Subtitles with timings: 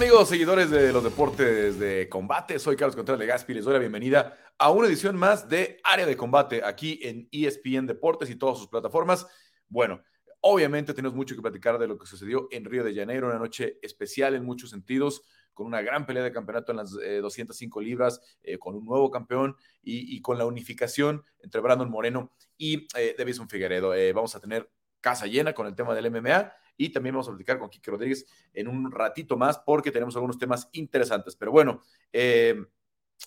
[0.00, 2.58] amigos, seguidores de los deportes de combate?
[2.58, 6.06] Soy Carlos Contreras Gaspi y les doy la bienvenida a una edición más de Área
[6.06, 9.26] de Combate aquí en ESPN Deportes y todas sus plataformas.
[9.68, 10.02] Bueno,
[10.40, 13.78] obviamente tenemos mucho que platicar de lo que sucedió en Río de Janeiro, una noche
[13.82, 15.22] especial en muchos sentidos,
[15.52, 19.10] con una gran pelea de campeonato en las 205 eh, libras, eh, con un nuevo
[19.10, 23.92] campeón y, con la unificación entre Brandon Moreno y eh, Davison Figueredo.
[23.92, 24.70] Eh, vamos a tener
[25.02, 28.24] casa llena con el tema del MMA y también vamos a platicar con Kike Rodríguez
[28.54, 31.36] en un ratito más porque tenemos algunos temas interesantes.
[31.36, 32.56] Pero bueno, eh,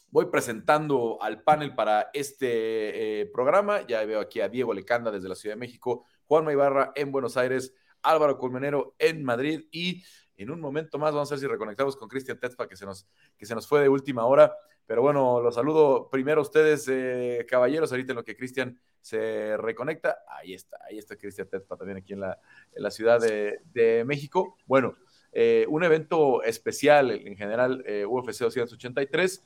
[0.10, 3.86] voy presentando al panel para este eh, programa.
[3.86, 7.38] Ya veo aquí a Diego Lecanda desde la Ciudad de México, Juan Ibarra en Buenos
[7.38, 10.04] Aires, Álvaro Colmenero en Madrid y
[10.36, 13.08] en un momento más vamos a ver si reconectamos con Cristian Tetzpa que se nos,
[13.38, 14.52] que se nos fue de última hora.
[14.86, 19.58] Pero bueno, los saludo primero a ustedes, eh, caballeros, ahorita en lo que Cristian se
[19.58, 20.20] reconecta.
[20.28, 22.40] Ahí está, ahí está Cristian Tetzpa también aquí en la,
[22.74, 24.58] en la Ciudad de, México.
[24.66, 24.96] Bueno,
[25.32, 29.46] eh, un evento especial en general, eh, UFC 283.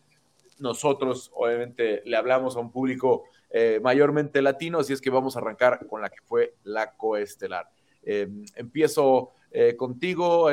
[0.60, 5.40] Nosotros, obviamente, le hablamos a un público eh, mayormente latino, así es que vamos a
[5.40, 7.70] arrancar con la que fue la coestelar.
[8.04, 9.32] empiezo
[9.76, 10.50] contigo,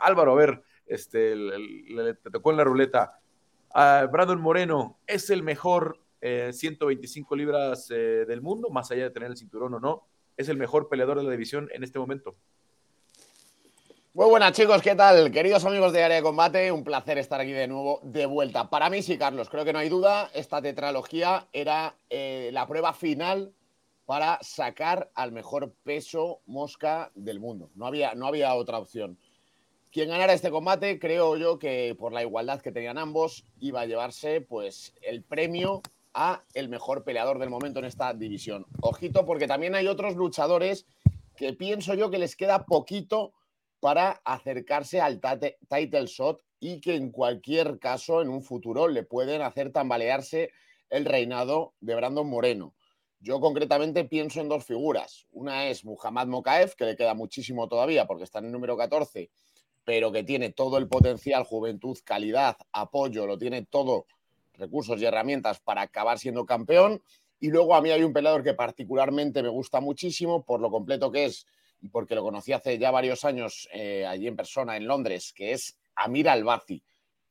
[0.00, 1.34] Álvaro, a ver, este,
[2.22, 3.17] te tocó en la ruleta.
[3.74, 9.10] Ah, Brandon Moreno es el mejor 125 eh, libras eh, del mundo, más allá de
[9.10, 10.04] tener el cinturón o no.
[10.36, 12.36] Es el mejor peleador de la división en este momento.
[14.14, 15.30] Muy buenas chicos, ¿qué tal?
[15.30, 18.68] Queridos amigos de Área de Combate, un placer estar aquí de nuevo, de vuelta.
[18.68, 22.92] Para mí sí, Carlos, creo que no hay duda, esta tetralogía era eh, la prueba
[22.94, 23.52] final
[24.06, 27.70] para sacar al mejor peso mosca del mundo.
[27.74, 29.18] No había, no había otra opción.
[29.90, 33.86] Quien ganara este combate, creo yo que por la igualdad que tenían ambos, iba a
[33.86, 35.80] llevarse pues el premio
[36.12, 38.66] a el mejor peleador del momento en esta división.
[38.82, 40.86] Ojito, porque también hay otros luchadores
[41.36, 43.32] que pienso yo que les queda poquito
[43.80, 49.40] para acercarse al title shot y que en cualquier caso en un futuro le pueden
[49.40, 50.50] hacer tambalearse
[50.90, 52.74] el reinado de Brandon Moreno.
[53.20, 55.26] Yo concretamente pienso en dos figuras.
[55.30, 59.30] Una es Muhammad Mokaev, que le queda muchísimo todavía porque está en el número 14,
[59.88, 64.04] pero que tiene todo el potencial, juventud, calidad, apoyo, lo tiene todo
[64.52, 67.00] recursos y herramientas para acabar siendo campeón.
[67.40, 71.10] Y luego a mí hay un peleador que particularmente me gusta muchísimo por lo completo
[71.10, 71.46] que es
[71.80, 75.52] y porque lo conocí hace ya varios años eh, allí en persona en Londres, que
[75.52, 76.82] es Amir Albazi,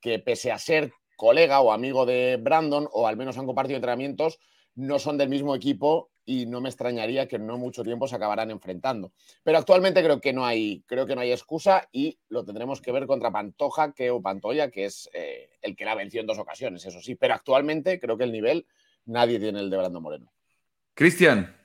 [0.01, 4.39] que pese a ser colega o amigo de Brandon, o al menos han compartido entrenamientos,
[4.77, 8.51] no son del mismo equipo y no me extrañaría que no mucho tiempo se acabarán
[8.51, 9.11] enfrentando.
[9.43, 12.91] Pero actualmente creo que no hay, creo que no hay excusa y lo tendremos que
[12.91, 16.38] ver contra Pantoja que, o Pantoya, que es eh, el que la venció en dos
[16.38, 17.15] ocasiones, eso sí.
[17.15, 18.67] Pero actualmente creo que el nivel
[19.05, 20.31] nadie tiene el de Brando Moreno.
[20.94, 21.55] Cristian.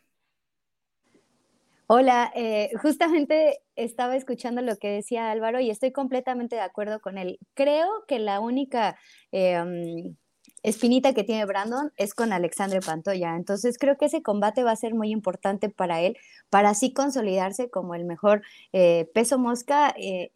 [1.89, 7.19] Hola, eh, justamente estaba escuchando lo que decía Álvaro y estoy completamente de acuerdo con
[7.19, 7.39] él.
[7.53, 8.97] Creo que la única
[9.33, 10.15] eh,
[10.63, 13.37] espinita que tiene Brandon es con Alexandre Pantoya.
[13.37, 16.17] Entonces creo que ese combate va a ser muy importante para él,
[16.51, 18.43] para así consolidarse como el mejor
[18.73, 19.95] eh, peso mosca.
[19.99, 20.33] Eh,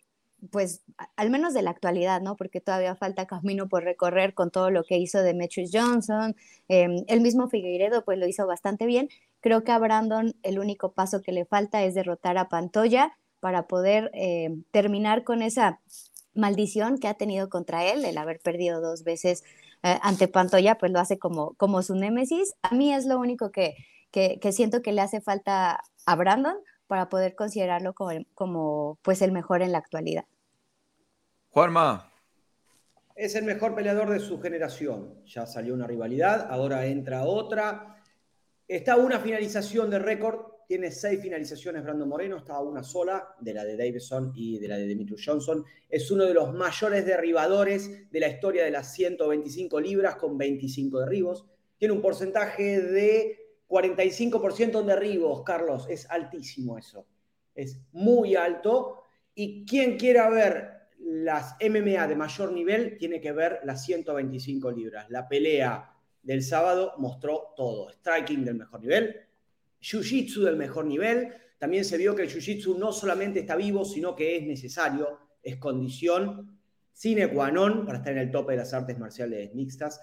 [0.50, 0.82] pues
[1.16, 2.36] al menos de la actualidad, ¿no?
[2.36, 6.36] Porque todavía falta camino por recorrer con todo lo que hizo Demetrius Johnson,
[6.68, 9.08] em, el mismo Figueiredo pues lo hizo bastante bien.
[9.40, 13.66] Creo que a Brandon el único paso que le falta es derrotar a Pantoya para
[13.66, 15.80] poder em, terminar con esa
[16.34, 19.42] maldición que ha tenido contra él, el haber perdido dos veces
[19.86, 22.54] eh, ante Pantoya, pues lo hace como, como su némesis.
[22.62, 23.76] A mí es lo único que,
[24.10, 26.56] que, siento que le hace falta a Brandon
[26.88, 30.24] para poder considerarlo como, como pues el mejor en la actualidad.
[31.50, 32.10] Juanma.
[33.14, 35.22] Es el mejor peleador de su generación.
[35.24, 38.02] Ya salió una rivalidad, ahora entra otra.
[38.66, 43.64] Está una finalización de récord tiene seis finalizaciones Brandon Moreno, está una sola, de la
[43.64, 45.64] de Davidson y de la de Demetrius Johnson.
[45.88, 51.00] Es uno de los mayores derribadores de la historia de las 125 libras con 25
[51.00, 51.46] derribos.
[51.78, 53.38] Tiene un porcentaje de
[53.68, 55.86] 45% en derribos, Carlos.
[55.88, 57.06] Es altísimo eso.
[57.54, 59.02] Es muy alto.
[59.34, 65.08] Y quien quiera ver las MMA de mayor nivel, tiene que ver las 125 libras.
[65.10, 65.92] La pelea
[66.22, 67.90] del sábado mostró todo.
[67.90, 69.25] Striking del mejor nivel,
[69.80, 71.32] Jiu-Jitsu del mejor nivel.
[71.58, 75.56] También se vio que el Jiu-Jitsu no solamente está vivo, sino que es necesario, es
[75.56, 76.56] condición
[76.96, 80.00] sine qua non para estar en el tope de las artes marciales mixtas.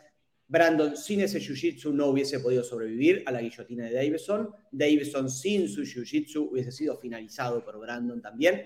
[0.48, 4.54] Brandon sin ese Jiu-Jitsu no hubiese podido sobrevivir a la guillotina de Davison.
[4.72, 8.66] Davison sin su Jiu-Jitsu hubiese sido finalizado por Brandon también.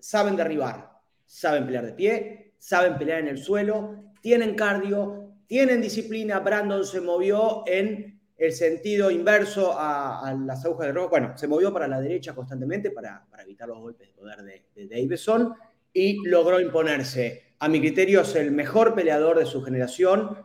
[0.00, 0.90] Saben derribar,
[1.24, 6.40] saben pelear de pie, saben pelear en el suelo, tienen cardio, tienen disciplina.
[6.40, 8.11] Brandon se movió en
[8.42, 11.10] el sentido inverso a, las agujas de rojo.
[11.10, 15.54] Bueno, se movió para la derecha constantemente para, evitar los golpes de poder de, Davidson
[15.92, 17.54] y logró imponerse.
[17.60, 20.36] A mi criterio es el mejor peleador de su generación.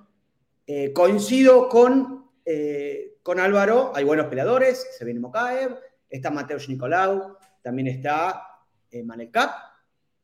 [0.68, 7.36] Eh, coincido con, eh, con Álvaro, hay buenos peleadores, se viene Mokaev, está Mateusz Nicolau,
[7.64, 8.44] también está
[8.92, 9.50] eh, Manel Cap,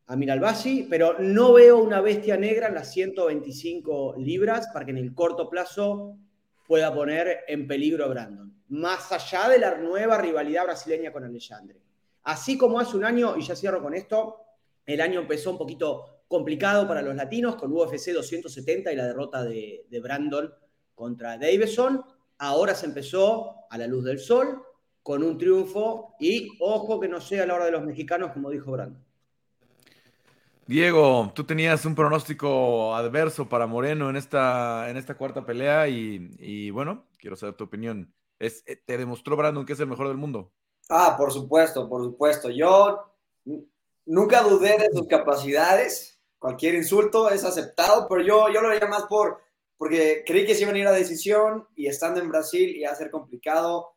[0.06, 4.98] Amir Albasi, pero no veo una bestia negra en las 125 libras para que en
[4.98, 6.20] el corto plazo
[6.74, 11.80] pueda poner en peligro a Brandon, más allá de la nueva rivalidad brasileña con Alexandre.
[12.24, 14.40] Así como hace un año, y ya cierro con esto,
[14.84, 19.44] el año empezó un poquito complicado para los latinos con UFC 270 y la derrota
[19.44, 20.52] de, de Brandon
[20.96, 22.04] contra Davison.
[22.40, 24.64] Ahora se empezó a la luz del sol
[25.04, 28.72] con un triunfo y ojo que no sea la hora de los mexicanos, como dijo
[28.72, 29.03] Brandon.
[30.66, 36.72] Diego, tú tenías un pronóstico adverso para Moreno en esta, en esta cuarta pelea y,
[36.72, 38.14] bueno, quiero saber tu opinión.
[38.40, 40.54] Es, eh, ¿Te demostró Brandon que es el mejor del mundo?
[40.90, 42.50] Ah, por supuesto, por supuesto.
[42.50, 43.14] Yo
[44.06, 46.22] nunca dudé de sus capacidades.
[46.40, 49.42] Cualquier insulto es aceptado, pero yo, yo lo veía más por,
[49.78, 52.96] porque creí que se iban a ir a decisión y estando en Brasil iba a
[52.96, 53.96] ser complicado.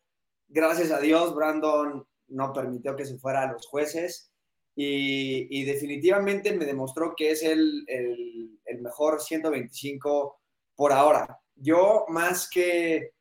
[0.48, 4.32] Gracias a Dios, Brandon no permitió que se fuera a los jueces
[4.78, 10.38] y, definitivamente me demostró que es el, el, mejor 125
[10.74, 11.40] por ahora.
[11.54, 13.12] Yo más que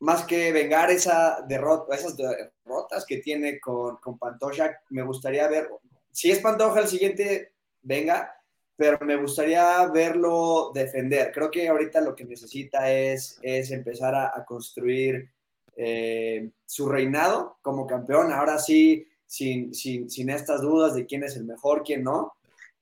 [0.00, 5.68] más que vengar esa derrota, esas derrotas que tiene con, con Pantoja, me gustaría ver,
[6.10, 7.52] si es Pantoja el siguiente,
[7.82, 8.34] venga,
[8.76, 11.32] pero me gustaría verlo defender.
[11.32, 15.30] Creo que ahorita lo que necesita es, es empezar a, construir
[15.76, 18.32] eh, su reinado como campeón.
[18.32, 22.32] Ahora sí, sin, sin, sin, estas dudas de quién es el mejor, quién no.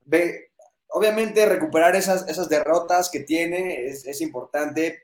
[0.06, 0.52] Ve,
[0.88, 5.02] obviamente recuperar esas, esas derrotas que tiene es, es importante.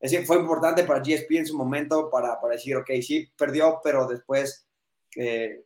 [0.00, 4.08] Es, fue importante para GSP en su momento para, para decir, ok, sí, perdió, pero
[4.08, 4.66] después
[5.14, 5.62] eh,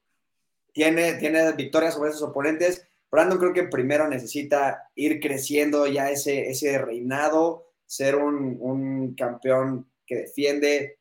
[0.74, 2.86] tiene, tiene victorias sobre esos oponentes.
[3.10, 9.88] Brandon creo que primero necesita ir creciendo ya ese, ese reinado, ser un, un campeón
[10.04, 10.98] que defiende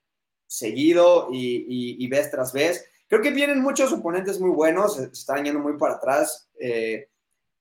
[0.48, 5.04] seguido y, y, y vez tras vez Creo que vienen muchos oponentes muy buenos, se
[5.06, 6.50] están yendo muy para atrás.
[6.60, 7.10] Eh,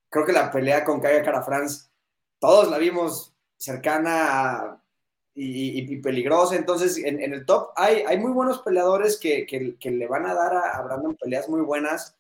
[0.09, 1.89] creo que la pelea con Kaya Cara France,
[2.39, 4.83] todos la vimos cercana
[5.35, 6.57] y, peligrosa.
[6.57, 10.55] Entonces, en, el top hay, hay muy buenos peleadores que, que, le van a dar
[10.55, 12.17] a, Brandon peleas muy buenas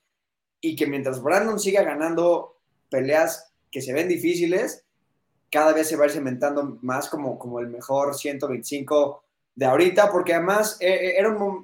[0.60, 2.56] y que mientras Brandon siga ganando
[2.88, 4.84] peleas que se ven difíciles,
[5.50, 9.24] cada vez se va a ir cementando más como, como el mejor 125
[9.54, 11.62] de ahorita, porque además eh, eh, era un,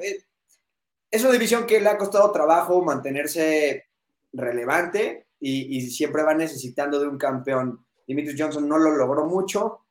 [1.10, 3.88] es una división que le ha costado trabajo mantenerse
[4.32, 7.84] relevante y, siempre va necesitando de un campeón.
[8.06, 9.84] Dimitri Johnson no lo logró mucho.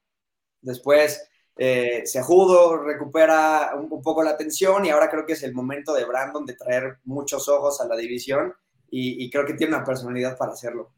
[0.61, 5.53] Después eh, se judo, recupera un, poco la atención y ahora creo que es el
[5.53, 8.53] momento de Brandon de traer muchos ojos a la división
[8.89, 10.91] y, creo que tiene una personalidad para hacerlo.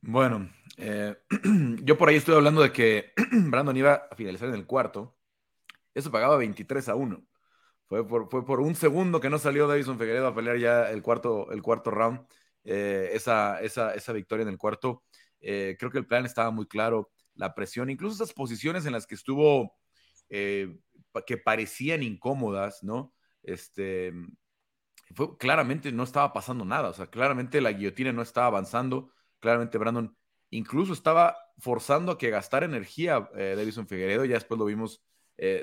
[0.00, 1.14] Bueno, eh,
[1.82, 5.16] yo por ahí estoy hablando de que Brandon iba a finalizar en el cuarto.
[5.94, 7.24] Eso pagaba 23 a 1.
[7.88, 11.02] Fue por, fue por un segundo que no salió Davison Figueredo a pelear ya el
[11.02, 12.26] cuarto, el cuarto round,
[12.64, 15.04] eh, esa, esa, esa, victoria en el cuarto.
[15.40, 19.06] Eh, creo que el plan estaba muy claro, la presión, incluso esas posiciones en las
[19.06, 19.76] que estuvo,
[20.30, 20.78] eh,
[21.26, 23.12] que parecían incómodas, ¿no?
[23.42, 24.12] Este,
[25.14, 29.76] fue, claramente no estaba pasando nada, o sea, claramente la guillotina no estaba avanzando, claramente
[29.78, 30.16] Brandon
[30.50, 35.02] incluso estaba forzando a que gastara energía Davison Figueredo, ya después lo vimos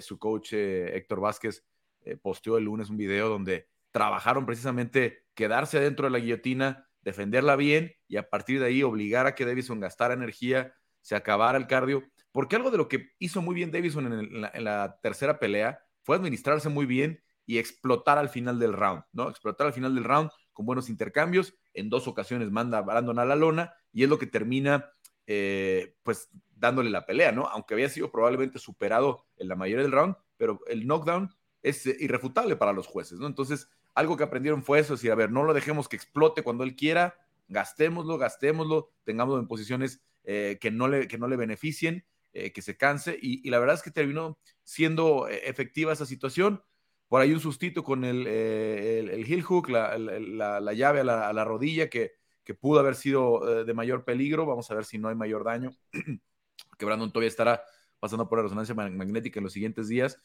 [0.01, 1.65] su coach Héctor Vázquez
[2.03, 7.93] eh, el lunes un video donde trabajaron precisamente quedarse dentro de la guillotina, defenderla bien
[8.08, 12.03] y a partir de ahí obligar a que Davison gastara energía, se acabara el cardio,
[12.31, 16.70] porque algo de lo que hizo muy bien Davison en, la, tercera pelea fue administrarse
[16.70, 19.29] muy bien y explotar al final del round, ¿no?
[19.29, 23.25] Explotar al final del round con buenos intercambios, en dos ocasiones manda a Brandon a
[23.25, 24.91] la lona y es lo que termina
[25.27, 27.48] eh, pues dándole la pelea, ¿no?
[27.48, 31.96] Aunque había sido probablemente superado en la mayoría del round, pero el knockdown es eh,
[32.00, 33.27] irrefutable para los jueces, ¿no?
[33.27, 36.63] Entonces, algo que aprendieron fue eso, decir, a ver, no lo dejemos que explote cuando
[36.63, 37.15] él quiera,
[37.48, 42.62] gastémoslo, gastémoslo, tengámoslo en posiciones eh, que, no le, que no le beneficien, eh, que
[42.62, 46.63] se canse, y, la verdad es que terminó siendo efectiva esa situación.
[47.10, 51.89] Por ahí un sustito con el, el, heel hook, la, la, llave a la, rodilla,
[51.89, 52.13] que,
[52.46, 54.46] que, pudo haber sido de mayor peligro.
[54.46, 55.72] Vamos a ver si no hay mayor daño.
[56.77, 57.63] que Brandon todavía estará
[58.00, 60.20] pasando por la resonancia magnética en los siguientes días.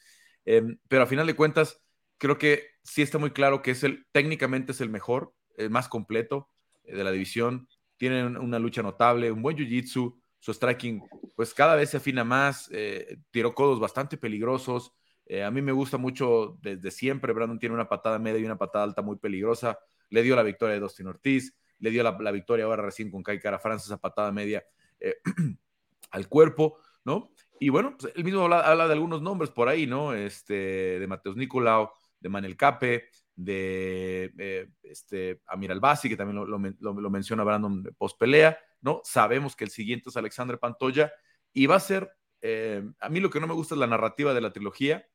[0.46, 1.82] Em, pero a final de cuentas,
[2.16, 5.88] creo que sí está muy claro que es el, técnicamente es el mejor, el más
[5.88, 6.48] completo
[6.84, 7.68] eh, de la división.
[7.98, 11.02] Tiene una lucha notable, un buen jiu-jitsu, su striking,
[11.34, 14.92] pues cada vez se afina más, eh, tiró codos bastante peligrosos.
[15.26, 17.32] Eh, a mí me gusta mucho desde siempre.
[17.32, 19.78] Brandon tiene una patada media y una patada alta muy peligrosa.
[20.08, 21.56] Le dio la victoria a Dustin Ortiz.
[21.78, 24.64] le dio la, victoria ahora recién con Kai Cara France, esa patada media
[25.00, 25.16] eh,
[26.10, 27.32] al cuerpo, ¿no?
[27.58, 30.12] Y bueno, pues él mismo habla, de algunos nombres por ahí, ¿no?
[30.12, 37.10] Este, de Mateus Nicolau, de Manel Cape, de eh, este, Amir Albasi, que también lo,
[37.10, 39.00] menciona Brandon post pelea, ¿no?
[39.04, 41.12] Sabemos que el siguiente es Alexander Pantoya
[41.52, 42.10] y va a ser,
[42.40, 45.06] eh, a mí lo que no me gusta es la narrativa de la trilogía,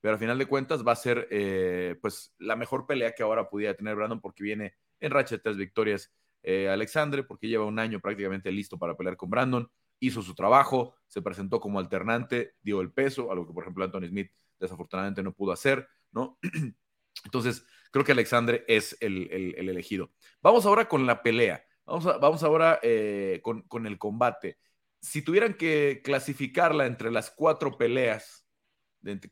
[0.00, 3.48] pero al final de cuentas va a ser eh, pues la mejor pelea que ahora
[3.48, 6.12] pudiera tener Brandon porque viene en racha de tres victorias
[6.44, 9.70] Alexander, porque lleva un año prácticamente listo para pelear con Brandon,
[10.02, 14.08] hizo su trabajo, se presentó como alternante, dio el peso, algo que por ejemplo Anthony
[14.08, 16.38] Smith desafortunadamente no pudo hacer, ¿no?
[17.24, 20.10] Entonces, creo que Alexandre es el, elegido.
[20.40, 21.64] Vamos ahora con la pelea.
[21.84, 24.58] Vamos, vamos ahora eh, con, el combate.
[25.00, 28.44] Si tuvieran que clasificarla entre las cuatro peleas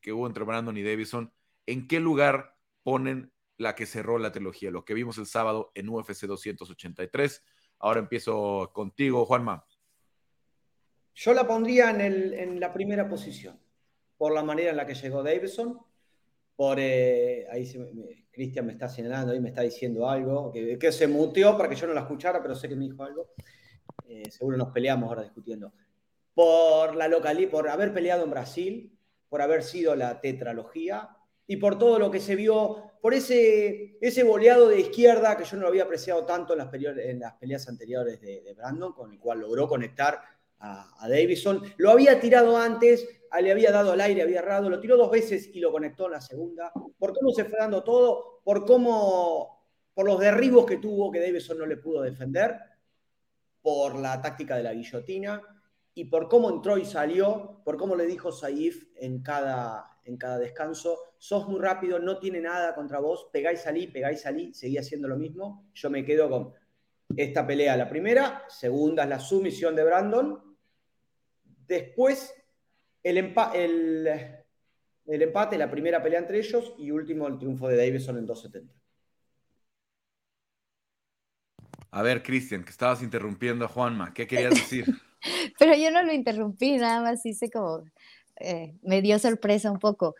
[0.01, 1.33] que hubo entre Brandon y Davison,
[1.67, 4.71] ¿en qué lugar ponen la que cerró la trilogía?
[4.71, 7.45] Lo que vimos el sábado en UFC 283.
[7.81, 9.65] Ahora empiezo contigo, Juanma.
[11.23, 13.59] Yo la pondría en, en la primera posición,
[14.17, 15.81] por la manera en la que llegó Davison
[16.61, 17.65] por eh, ahí
[18.31, 21.87] Cristian me está señalando, ahí me está diciendo algo, que, se muteó para que yo
[21.87, 23.31] no la escuchara, pero sé que me dijo algo.
[24.07, 25.73] Eh, seguro nos peleamos ahora discutiendo.
[26.35, 28.95] Por la localidad, por haber peleado en Brasil,
[29.31, 34.23] por haber sido la tetralogía y por todo lo que se vio, por ese, ese
[34.23, 36.59] boleado de izquierda que yo no había apreciado tanto en
[37.21, 40.21] las peleas anteriores de, Brandon, con el cual logró conectar
[40.61, 41.63] a, Davison.
[41.79, 43.09] Lo había tirado antes,
[43.41, 46.13] le había dado al aire, había errado, lo tiró dos veces y lo conectó en
[46.13, 46.73] la segunda.
[46.99, 51.59] Por cómo se fue dando todo, por cómo, por los derribos que tuvo que Davidson
[51.59, 52.57] no le pudo defender,
[53.63, 55.43] por la táctica de la guillotina
[55.95, 60.39] y por cómo entró y salió, por cómo le dijo Saif en cada, en cada
[60.39, 65.09] descanso, sos muy rápido, no tiene nada contra vos, pegáis salí, pegáis salí, seguía haciendo
[65.09, 65.69] lo mismo.
[65.75, 66.55] Yo me quedo con
[67.17, 70.50] esta pelea la primera, segunda es la sumisión de Brandon.
[71.71, 72.35] Después
[73.05, 78.27] el, el, empate, la primera pelea entre ellos y último el triunfo de Davison en
[78.27, 78.75] 270.
[81.93, 84.85] A ver, Cristian, que estabas interrumpiendo a Juanma, ¿qué querías decir?
[85.61, 87.85] Pero yo no lo interrumpí, nada más hice como,
[88.41, 90.17] eh, me dio sorpresa un poco.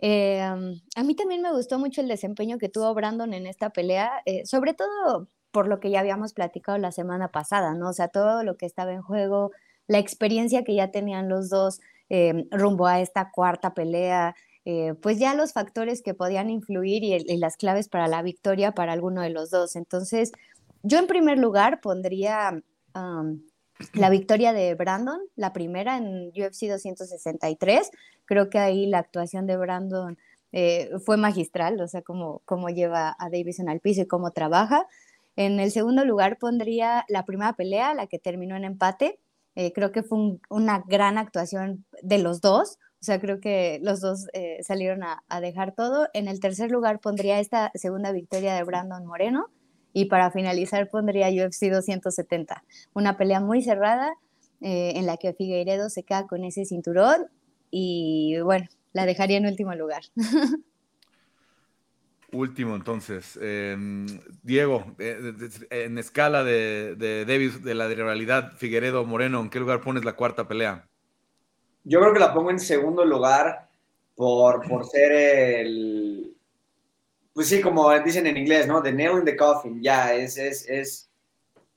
[0.00, 4.10] Eh, a mí también me gustó mucho el desempeño que tuvo Brandon en esta pelea,
[4.26, 7.90] eh, sobre todo por lo que ya habíamos platicado la semana pasada, ¿no?
[7.90, 9.52] O sea, todo lo que estaba en juego,
[9.90, 11.80] la experiencia que ya tenían los dos,
[12.10, 17.36] Em, rumbo a esta cuarta pelea, eh, pues ya los factores que podían influir y,
[17.38, 19.76] las claves para la victoria para alguno de los dos.
[19.76, 20.32] Entonces,
[20.82, 22.60] yo en primer lugar pondría
[23.94, 27.90] la victoria de Brandon, la primera en UFC 263.
[28.24, 30.18] Creo que ahí la actuación de Brandon
[30.50, 34.88] eh, fue magistral, o sea, cómo, cómo lleva a Davison al piso y cómo trabaja.
[35.36, 39.20] En el segundo lugar pondría la primera pelea, la que terminó en empate.
[39.56, 42.78] Eh, creo que fue una gran actuación de los dos.
[43.00, 46.08] O sea, creo que los dos eh, salieron a, dejar todo.
[46.12, 49.46] En el tercer lugar pondría esta segunda victoria de Brandon Moreno.
[49.92, 52.62] Y para finalizar pondría UFC 270.
[52.94, 54.12] Una pelea muy cerrada
[54.60, 57.26] eh, en la que Figueiredo se queda con ese cinturón.
[57.70, 60.02] Y bueno, la dejaría en último lugar.
[62.32, 63.38] Último, entonces.
[63.42, 64.06] Em,
[64.42, 65.32] Diego, eh,
[65.70, 70.46] en escala de, de Davis, de la rivalidad Figueredo-Moreno, ¿en qué lugar pones la cuarta
[70.46, 70.86] pelea?
[71.84, 73.68] Yo creo que la pongo en segundo lugar
[74.14, 76.36] por, por ser el.
[77.32, 78.82] Pues sí, como dicen en inglés, ¿no?
[78.82, 79.82] The nail in the coffin.
[79.82, 81.10] Ya, es, es, es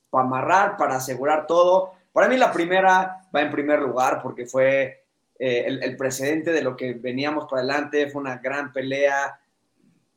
[0.10, 1.94] para amarrar, para asegurar todo.
[2.12, 5.06] Para mí, la primera va en primer lugar porque fue
[5.40, 8.10] eh, el, el precedente de lo que veníamos para adelante.
[8.10, 9.40] Fue una gran pelea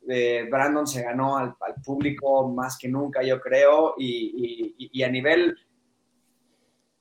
[0.07, 5.57] Brandon se ganó al, público más que nunca, yo creo, y, a nivel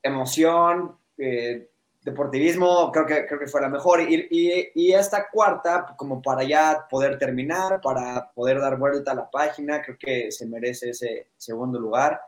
[0.02, 1.68] emoción, eh,
[2.02, 4.00] deportivismo, creo que, fue la mejor.
[4.08, 9.82] Y, esta cuarta, como para ya poder terminar, para poder dar vuelta a la página,
[9.82, 12.20] creo que se merece ese segundo lugar.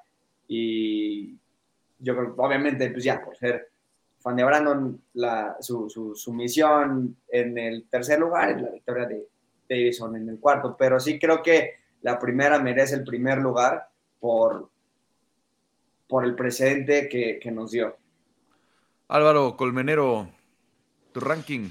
[0.46, 1.36] Y
[1.98, 3.68] yo creo, obviamente, pues ya, por ser
[4.20, 5.02] fan de Brandon,
[5.60, 9.28] su, su misión en el tercer lugar es la victoria de,
[9.68, 13.88] Davison en el cuarto, pero sí creo que la primera merece el primer lugar
[14.20, 14.70] por,
[16.06, 17.96] por el precedente que, nos dio.
[19.08, 20.28] Álvaro Colmenero,
[21.12, 21.70] tu ranking.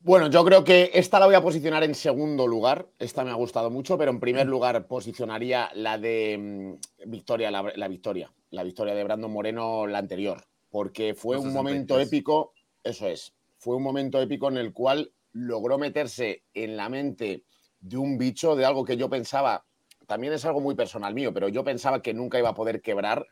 [0.00, 2.86] Bueno, yo creo que esta la voy a posicionar en segundo lugar.
[2.98, 7.88] Esta me ha gustado mucho, pero en primer lugar posicionaría la de mm, Victoria, la,
[7.88, 12.52] victoria, la victoria de Brandon Moreno, la anterior, porque fue un momento épico.
[12.82, 17.44] Eso es, fue un momento épico en el cual logró meterse en la mente
[17.80, 19.64] de un bicho, de algo que yo pensaba
[20.06, 23.26] también es algo muy personal mío, pero yo pensaba que nunca iba a poder quebrar.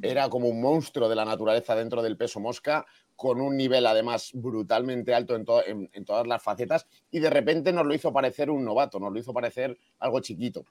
[0.00, 4.30] Era como un monstruo de la naturaleza dentro del peso mosca, con un nivel además
[4.32, 8.98] brutalmente alto en, todas las facetas, y de repente nos lo hizo parecer un novato,
[8.98, 10.64] nos lo hizo parecer algo chiquito.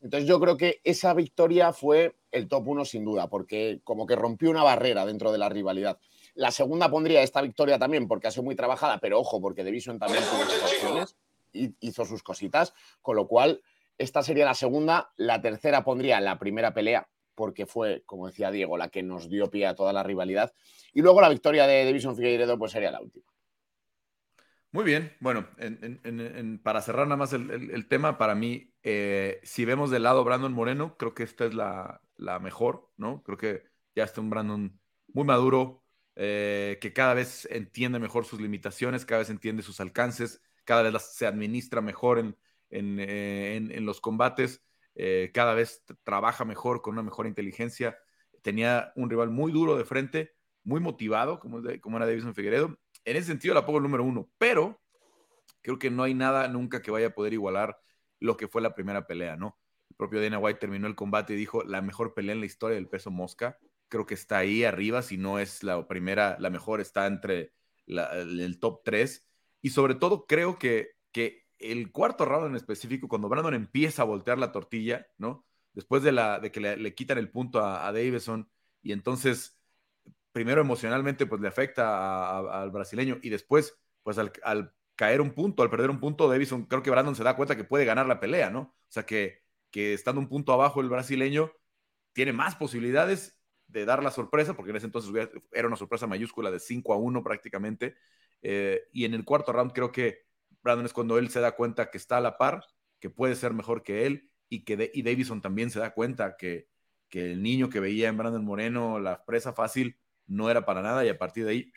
[0.00, 4.16] Entonces yo creo que esa victoria fue el top uno sin duda, porque como que
[4.16, 5.98] rompió una barrera dentro de la rivalidad.
[6.34, 9.98] La segunda pondría esta victoria también porque ha sido muy trabajada, pero ojo, porque Division
[9.98, 11.16] también tuvo sus opciones
[11.52, 13.62] y hizo sus cositas, con lo cual
[13.98, 15.12] esta sería la segunda.
[15.16, 19.50] La tercera pondría la primera pelea, porque fue, como decía Diego, la que nos dio
[19.50, 20.52] pie a toda la rivalidad.
[20.92, 23.26] Y luego la victoria de Division Figueiredo, pues sería la última.
[24.74, 25.46] Muy bien, bueno,
[26.64, 30.96] para cerrar nada más el, tema, para mí, eh, si vemos del lado Brandon Moreno,
[30.96, 32.00] creo que esta es la,
[32.40, 33.22] mejor, ¿no?
[33.22, 33.62] Creo que
[33.94, 34.80] ya está un Brandon
[35.12, 35.83] muy maduro,
[36.16, 41.02] eh, que cada vez entiende mejor sus limitaciones, cada vez entiende sus alcances, cada vez
[41.02, 42.36] se administra mejor en,
[42.70, 44.62] eh, en, los combates,
[44.94, 47.98] eh, cada vez trabaja mejor, con una mejor inteligencia.
[48.42, 52.78] Tenía un rival muy duro de frente, muy motivado, como, como era Davison Figueredo.
[53.04, 54.80] En ese sentido la pongo el número uno, pero
[55.62, 57.78] creo que no hay nada nunca que vaya a poder igualar
[58.20, 59.58] lo que fue la primera pelea, ¿no?
[59.90, 62.76] El propio Dana White terminó el combate y dijo, la mejor pelea en la historia
[62.76, 63.58] del peso mosca.
[63.94, 67.52] Creo que está ahí arriba, si no es la primera, la mejor está entre
[67.86, 69.24] el top 3.
[69.62, 74.04] Y sobre todo creo que, que el cuarto round en específico, cuando Brandon empieza a
[74.04, 75.46] voltear la tortilla, ¿no?
[75.74, 78.50] Después de, la, de que le, quitan el punto a, Davison
[78.82, 79.60] y entonces,
[80.32, 85.70] primero emocionalmente, pues le afecta al brasileño y después, pues al, caer un punto, al
[85.70, 88.50] perder un punto, Davison, creo que Brandon se da cuenta que puede ganar la pelea,
[88.50, 88.60] ¿no?
[88.60, 91.52] O sea, que, que estando un punto abajo el brasileño
[92.12, 93.38] tiene más posibilidades
[93.74, 95.12] de dar la sorpresa, porque en ese entonces
[95.52, 97.96] era una sorpresa mayúscula de 5 a 1 prácticamente.
[98.40, 100.26] Eh, y en el cuarto round creo que
[100.62, 102.64] Brandon es cuando él se da cuenta que está a la par,
[103.00, 106.68] que puede ser mejor que él y que y Davison también se da cuenta que,
[107.08, 111.04] que el niño que veía en Brandon Moreno la presa fácil no era para nada
[111.04, 111.72] y a partir de ahí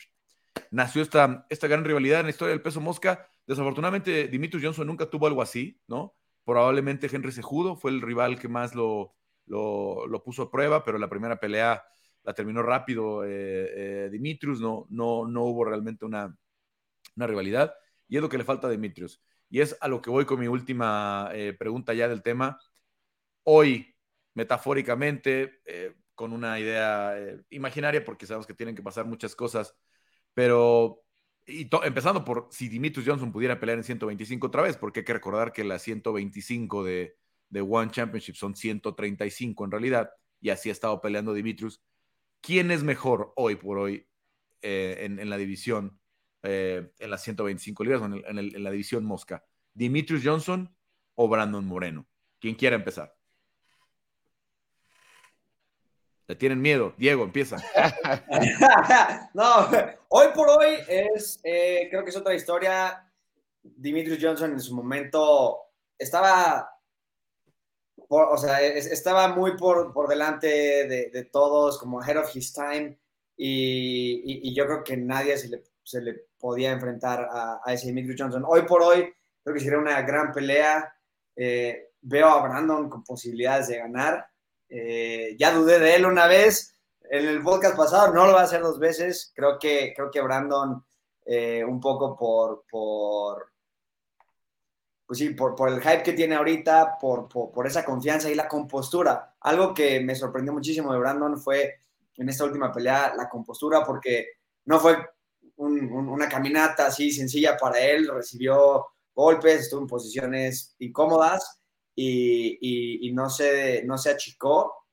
[0.70, 3.28] nació esta, esta gran rivalidad en la historia del peso mosca.
[3.48, 6.16] Desafortunadamente, Dimitrios Johnson nunca tuvo algo así, ¿no?
[6.46, 9.18] Probablemente Henry Sejudo fue el rival que más lo,
[9.48, 11.84] lo, puso a prueba, pero la primera pelea
[12.28, 16.38] la terminó rápido eh, eh, Dimitrios, no, no, no hubo realmente una,
[17.16, 17.74] una rivalidad
[18.10, 19.24] y es lo que le falta a Dimitrios.
[19.50, 22.60] Y es a lo que voy con mi última eh, pregunta ya del tema.
[23.44, 23.96] Hoy,
[24.34, 27.16] metafóricamente, eh, con una idea
[27.50, 29.74] imaginaria, porque sabemos que tienen que pasar muchas cosas,
[30.34, 31.06] pero
[31.46, 35.54] empezando por si Dimitrios Johnson pudiera pelear en 125 otra vez, porque hay que recordar
[35.54, 37.16] que las 125 de,
[37.50, 40.12] de One Championship son 135 en realidad,
[40.42, 41.82] y así ha estado peleando Dimitrios.
[42.42, 44.08] ¿Quién es mejor hoy por hoy
[44.62, 46.00] en, la división
[46.44, 49.44] eh, en las 125 libras, en, en, la división mosca.
[49.74, 50.74] Dimitrius Johnson
[51.16, 52.08] o Brandon Moreno.
[52.40, 53.14] Quien quiera empezar.
[56.28, 56.94] Le tienen miedo.
[56.98, 57.58] Diego, empieza.
[59.34, 59.68] no,
[60.10, 63.10] hoy por hoy es, eh, creo que es otra historia.
[63.64, 65.58] Dimitrius Johnson en su momento
[65.98, 66.77] estaba,
[68.10, 72.98] o sea, estaba muy por, por delante de, de, todos, como head of his time,
[73.36, 78.16] y, y, yo creo que nadie se le, se le podía enfrentar a, ese Dimitri
[78.18, 78.44] Johnson.
[78.48, 80.94] Hoy por hoy, creo que sería una gran pelea.
[81.36, 84.28] Eh, veo a Brandon con posibilidades de ganar.
[84.70, 86.76] Eh, ya dudé de él una vez
[87.10, 89.32] en el podcast pasado, no lo va a hacer dos veces.
[89.36, 90.84] Creo que, creo que Brandon,
[91.26, 93.52] eh, un poco por, por,
[95.08, 99.36] pues sí, por, el hype que tiene ahorita, por, esa confianza y la compostura.
[99.40, 101.76] Algo que me sorprendió muchísimo de Brandon fue
[102.18, 104.28] en esta última pelea la compostura, porque
[104.66, 104.98] no fue
[105.56, 111.62] una caminata así sencilla para él, recibió golpes, estuvo en posiciones incómodas
[111.96, 114.88] y, no, se, no achicó.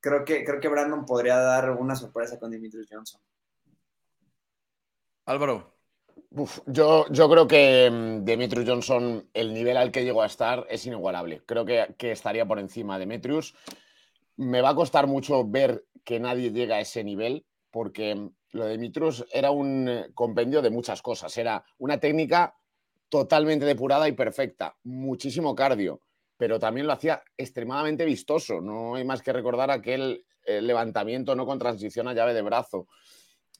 [0.00, 3.20] Creo que, Brandon podría dar una sorpresa con Dimitrios Johnson.
[5.24, 5.72] Álvaro.
[6.66, 10.86] Yo, yo creo que mm, Demetrius Johnson, el nivel al que llegó a estar es
[10.86, 11.42] inigualable.
[11.46, 13.54] Creo que, que estaría por encima de Demetrius.
[14.36, 18.78] Me va a costar mucho ver que nadie llega a ese nivel, porque lo de
[18.78, 21.36] Mitrus era un eh, compendio de muchas cosas.
[21.36, 22.54] Era una técnica
[23.08, 26.00] totalmente depurada y perfecta, muchísimo cardio,
[26.36, 28.60] pero también lo hacía extremadamente vistoso.
[28.60, 32.88] No hay más que recordar aquel eh, levantamiento no con transición a llave de brazo.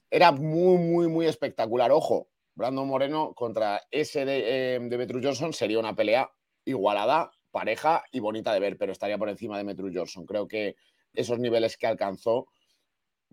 [0.09, 1.91] Era muy, muy, muy espectacular.
[1.91, 6.29] Ojo, Brandon Moreno contra ese de, eh, Johnson sería una pelea
[6.65, 10.25] igualada, pareja y bonita de ver, pero estaría por encima de Metru Johnson.
[10.25, 10.75] Creo que
[11.13, 12.47] esos niveles que alcanzó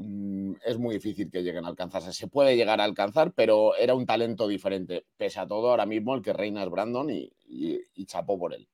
[0.02, 2.14] Mm, es muy difícil que lleguen a alcanzarse.
[2.14, 5.04] Se puede llegar a alcanzar, pero era un talento diferente.
[5.18, 8.66] Pese a todo, ahora mismo el que reina es Brandon y, chapó por él.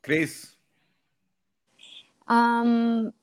[0.00, 0.56] Chris.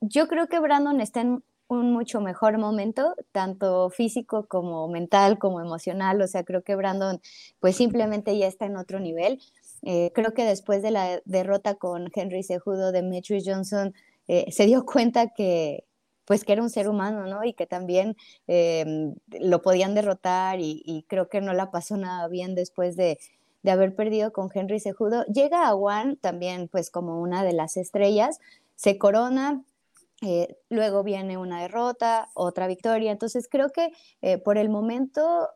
[0.02, 5.62] yo creo que Brandon está en un mucho mejor momento, tanto físico como mental, como
[5.62, 6.21] emocional.
[6.21, 7.21] O sea, creo que Brandon
[7.60, 9.41] pues simplemente ya está en otro nivel.
[9.82, 13.93] Eh, creo que después de la derrota con Henry Sejudo, Demetrius Johnson
[14.28, 15.86] eh, se dio cuenta que
[16.25, 17.43] pues que era un ser humano, ¿no?
[17.43, 22.56] Y que también em, lo podían derrotar y, creo que no la pasó nada bien
[22.56, 23.19] después de,
[23.62, 25.23] de haber perdido con Henry Sejudo.
[25.25, 28.39] Llega a Juan también pues como una de las estrellas,
[28.75, 29.63] se corona,
[30.21, 33.12] eh, luego viene una derrota, otra victoria.
[33.12, 35.49] Entonces creo que eh, por el momento,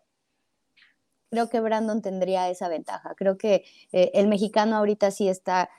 [1.29, 3.15] creo que Brandon tendría esa ventaja.
[3.15, 5.69] Creo que eh, el mexicano ahorita sí está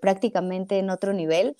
[0.00, 1.56] prácticamente en otro nivel.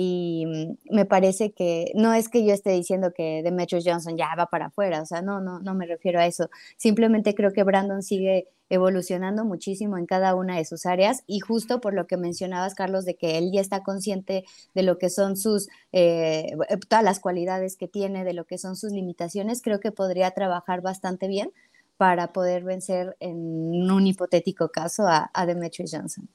[0.00, 4.32] Y mm, me parece que no es que yo esté diciendo que Demetrius Johnson ya
[4.38, 6.50] va para afuera, o sea, no, no, no me refiero a eso.
[6.76, 11.80] Simplemente creo que Brandon sigue evolucionando muchísimo en cada una de sus áreas y justo
[11.80, 15.36] por lo que mencionabas, Carlos, de que él ya está consciente de lo que son
[15.36, 16.52] sus, eh,
[16.88, 20.80] todas las cualidades que tiene, de lo que son sus limitaciones, creo que podría trabajar
[20.80, 21.50] bastante bien
[21.96, 26.28] para poder vencer en un hipotético caso a Demetrius Johnson.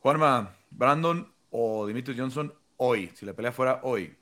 [0.00, 4.12] Juanma, Brandon o Dimitri Johnson hoy, si la pelea fuera hoy?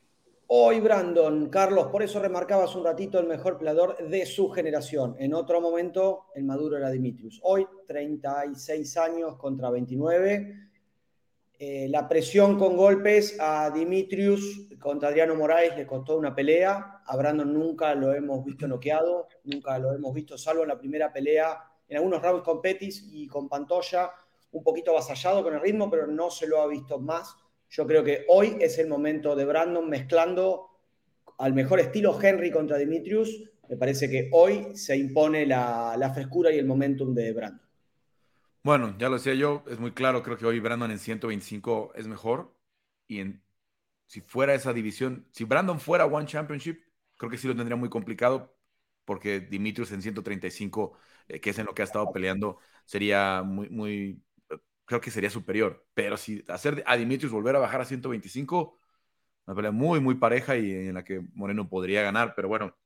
[0.48, 5.16] Hoy, Brandon, Carlos, por eso remarcabas un ratito el mejor peleador de su generación.
[5.18, 7.40] En otro momento, el maduro era Dimitrius.
[7.42, 10.56] Hoy, 36 años contra 29.
[11.58, 17.00] Eh, la presión con golpes a Dimitrius contra Adriano Moraes le costó una pelea.
[17.06, 21.10] A Brandon nunca lo hemos visto noqueado, nunca lo hemos visto, salvo en la primera
[21.10, 24.10] pelea, en algunos rounds con Petis y con Pantoya
[24.52, 27.34] un poquito avasallado con el ritmo, pero no se lo ha visto más.
[27.68, 30.68] Yo creo que hoy es el momento de Brandon mezclando
[31.38, 33.42] al mejor estilo Henry contra Dimitrius.
[33.68, 37.66] Me parece que hoy se impone la, frescura y el momentum de Brandon.
[38.62, 42.06] Bueno, ya lo decía yo, es muy claro, creo que hoy Brandon en 125 es
[42.06, 42.54] mejor.
[43.08, 43.42] Y en,
[44.06, 46.78] si fuera esa división, si Brandon fuera One Championship,
[47.16, 48.54] creo que sí lo tendría muy complicado,
[49.04, 50.92] porque Dimitrius en 135,
[51.28, 54.22] eh, que es en lo que ha estado peleando, sería muy, muy
[54.92, 55.86] creo que sería superior.
[55.94, 58.78] Pero si hacer a Dimitrios volver a bajar a 125,
[59.46, 62.34] una pelea muy, muy pareja y en la que Moreno podría ganar.
[62.36, 62.76] Pero bueno,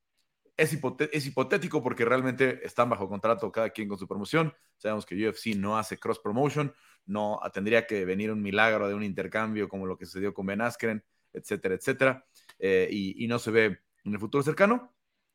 [0.57, 0.79] es,
[1.13, 4.55] es hipotético porque realmente están bajo contrato cada quien con su promoción.
[4.77, 6.73] Sabemos que UFC no hace cross promotion,
[7.07, 10.61] no tendría que venir un milagro de un intercambio como lo que sucedió con Ben
[10.61, 12.27] Askren, etcétera, etcétera.
[12.61, 14.95] Eh, y, no se ve en el futuro cercano.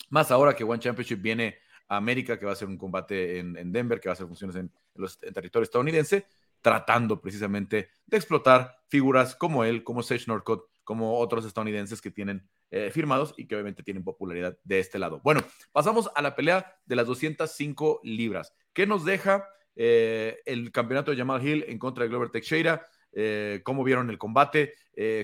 [0.09, 1.57] Más ahora que One Championship viene
[1.89, 4.55] a América, que va a ser un combate en, Denver, que va a hacer funciones
[4.55, 6.25] en, los, en territorio estadounidense
[6.61, 12.47] tratando precisamente de explotar figuras como él, como Sage Norcott, como otros estadounidenses que tienen
[12.69, 15.21] eh, firmados y que obviamente tienen popularidad de este lado.
[15.23, 18.53] Bueno, pasamos a la pelea de las 205 libras.
[18.73, 22.87] ¿Qué nos deja eh, el campeonato de Jamal Hill en contra de Glover Teixeira?
[23.11, 24.73] Eh, ¿Cómo vieron el combate?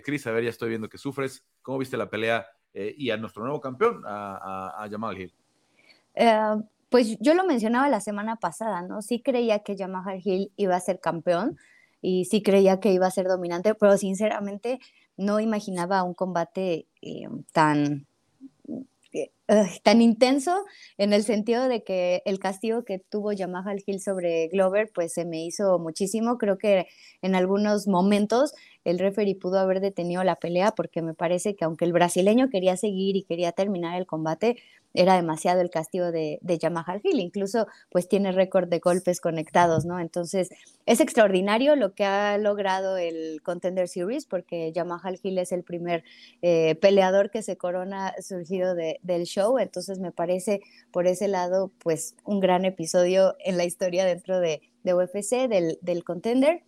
[0.04, 1.46] Chris, a ver, ya estoy viendo que sufres.
[1.62, 5.36] ¿Cómo viste la pelea y a nuestro nuevo campeón, a, a Jamal Hill?
[6.90, 9.02] Pues yo lo mencionaba la semana pasada, ¿no?
[9.02, 11.58] Sí creía que Yamaha Hill iba a ser campeón
[12.02, 14.80] y sí creía que iba a ser dominante, pero sinceramente
[15.18, 18.08] no imaginaba un combate eh, tan,
[19.84, 20.66] tan intenso
[20.98, 25.26] en el sentido de que el castigo que tuvo Yamaha Hill sobre Glover, pues se
[25.26, 26.38] me hizo muchísimo.
[26.38, 26.88] Creo que
[27.22, 31.86] en algunos momentos el referee pudo haber detenido la pelea porque me parece que aunque
[31.86, 34.58] el brasileño quería seguir y quería terminar el combate,
[34.94, 39.86] era demasiado el castigo de, de Yamaha Hill, incluso pues tiene récord de golpes conectados,
[39.86, 40.00] ¿no?
[40.00, 40.50] Entonces
[40.86, 46.04] es extraordinario lo que ha logrado el Contender Series porque Yamaha Hill es el primer
[46.42, 52.16] eh, peleador que se corona surgido del show, entonces me parece por ese lado pues
[52.24, 56.64] un gran episodio en la historia dentro de, de UFC, del, del Contender.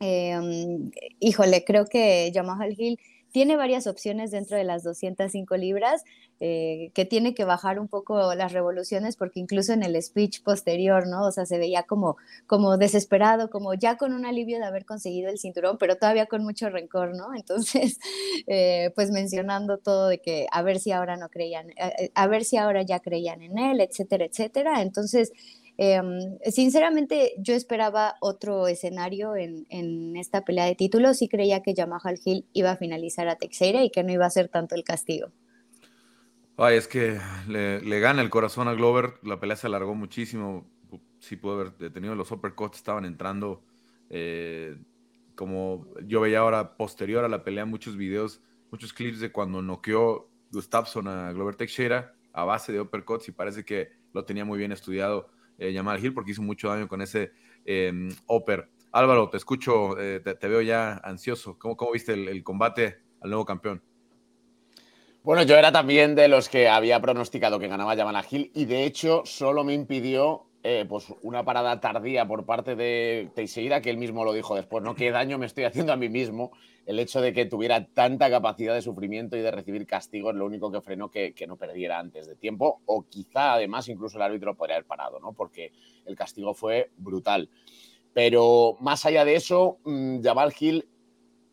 [0.00, 2.98] Em, híjole, creo que Yamaha Hill
[3.32, 6.04] tiene varias opciones dentro de las 205 libras,
[6.42, 11.06] eh, que tiene que bajar un poco las revoluciones, porque incluso en el speech posterior,
[11.06, 11.26] ¿no?
[11.26, 12.16] O sea, se veía como,
[12.46, 16.42] como desesperado, como ya con un alivio de haber conseguido el cinturón, pero todavía con
[16.42, 17.34] mucho rencor, ¿no?
[17.36, 17.98] Entonces,
[18.46, 22.44] eh, pues mencionando todo de que a ver si ahora no creían, eh, a ver
[22.44, 24.82] si ahora ya creían en él, etcétera, etcétera.
[24.82, 25.32] Entonces,
[25.82, 32.12] Em, sinceramente, yo esperaba otro escenario en, esta pelea de títulos Sí creía que Yamaha
[32.22, 35.32] Hill iba a finalizar a Teixeira y que no iba a ser tanto el castigo.
[36.58, 39.14] Ay, es que le, gana el corazón a Glover.
[39.22, 40.70] La pelea se alargó muchísimo.
[41.18, 43.62] Sí pudo haber detenido los uppercuts, estaban entrando.
[44.10, 44.76] Eh,
[45.34, 50.28] como yo veía ahora posterior a la pelea, muchos videos, muchos clips de cuando noqueó
[50.52, 54.72] Gustafsson a Glover Teixeira a base de uppercuts y parece que lo tenía muy bien
[54.72, 55.30] estudiado
[55.60, 57.30] eh, Jamal Hill porque hizo mucho daño con ese
[57.64, 57.92] eh,
[58.26, 61.56] upper Álvaro, te escucho, eh, te, veo ya ansioso.
[61.58, 63.82] ¿Cómo, cómo viste el, combate al nuevo campeón?
[65.22, 68.84] Bueno, yo era también de los que había pronosticado que ganaba Jamal Gil y de
[68.84, 73.96] hecho solo me impidió eh, pues una parada tardía por parte de Teixeira, que él
[73.96, 74.94] mismo lo dijo después, ¿no?
[74.94, 76.52] ¿Qué daño me estoy haciendo a mí mismo?
[76.84, 80.44] El hecho de que tuviera tanta capacidad de sufrimiento y de recibir castigo es lo
[80.44, 84.54] único que frenó que, no perdiera antes de tiempo, o quizá además incluso el árbitro
[84.54, 85.32] podría haber parado, ¿no?
[85.32, 85.72] Porque
[86.04, 87.48] el castigo fue brutal.
[88.12, 90.86] Pero más allá de eso, mm, Jamal Hill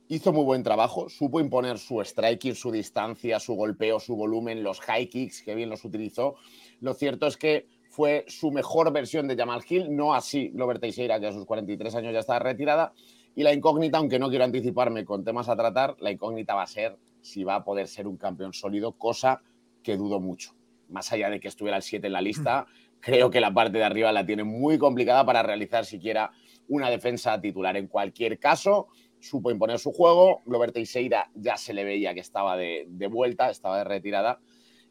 [0.10, 4.82] hizo muy buen trabajo, supo imponer su striking, su distancia, su golpeo, su volumen, los
[4.82, 6.36] high kicks, que bien los utilizó.
[6.82, 11.19] Lo cierto es que fue su mejor versión de Jamal Hill, no así Glover Teixeira,
[11.19, 12.93] que a sus 43 años ya está retirada.
[13.33, 16.67] Y la incógnita, aunque no quiero anticiparme con temas a tratar, la incógnita va a
[16.67, 19.41] ser si va a poder ser un campeón sólido, cosa
[19.81, 20.51] que dudo mucho.
[20.89, 22.67] Más allá de que estuviera el 7 en la lista,
[22.99, 26.29] creo que la parte de arriba la tiene muy complicada para realizar siquiera
[26.67, 27.77] una defensa titular.
[27.77, 30.43] En cualquier caso, supo imponer su juego.
[30.45, 34.39] Glover Teixeira ya se le veía que estaba de, de vuelta, estaba de retirada.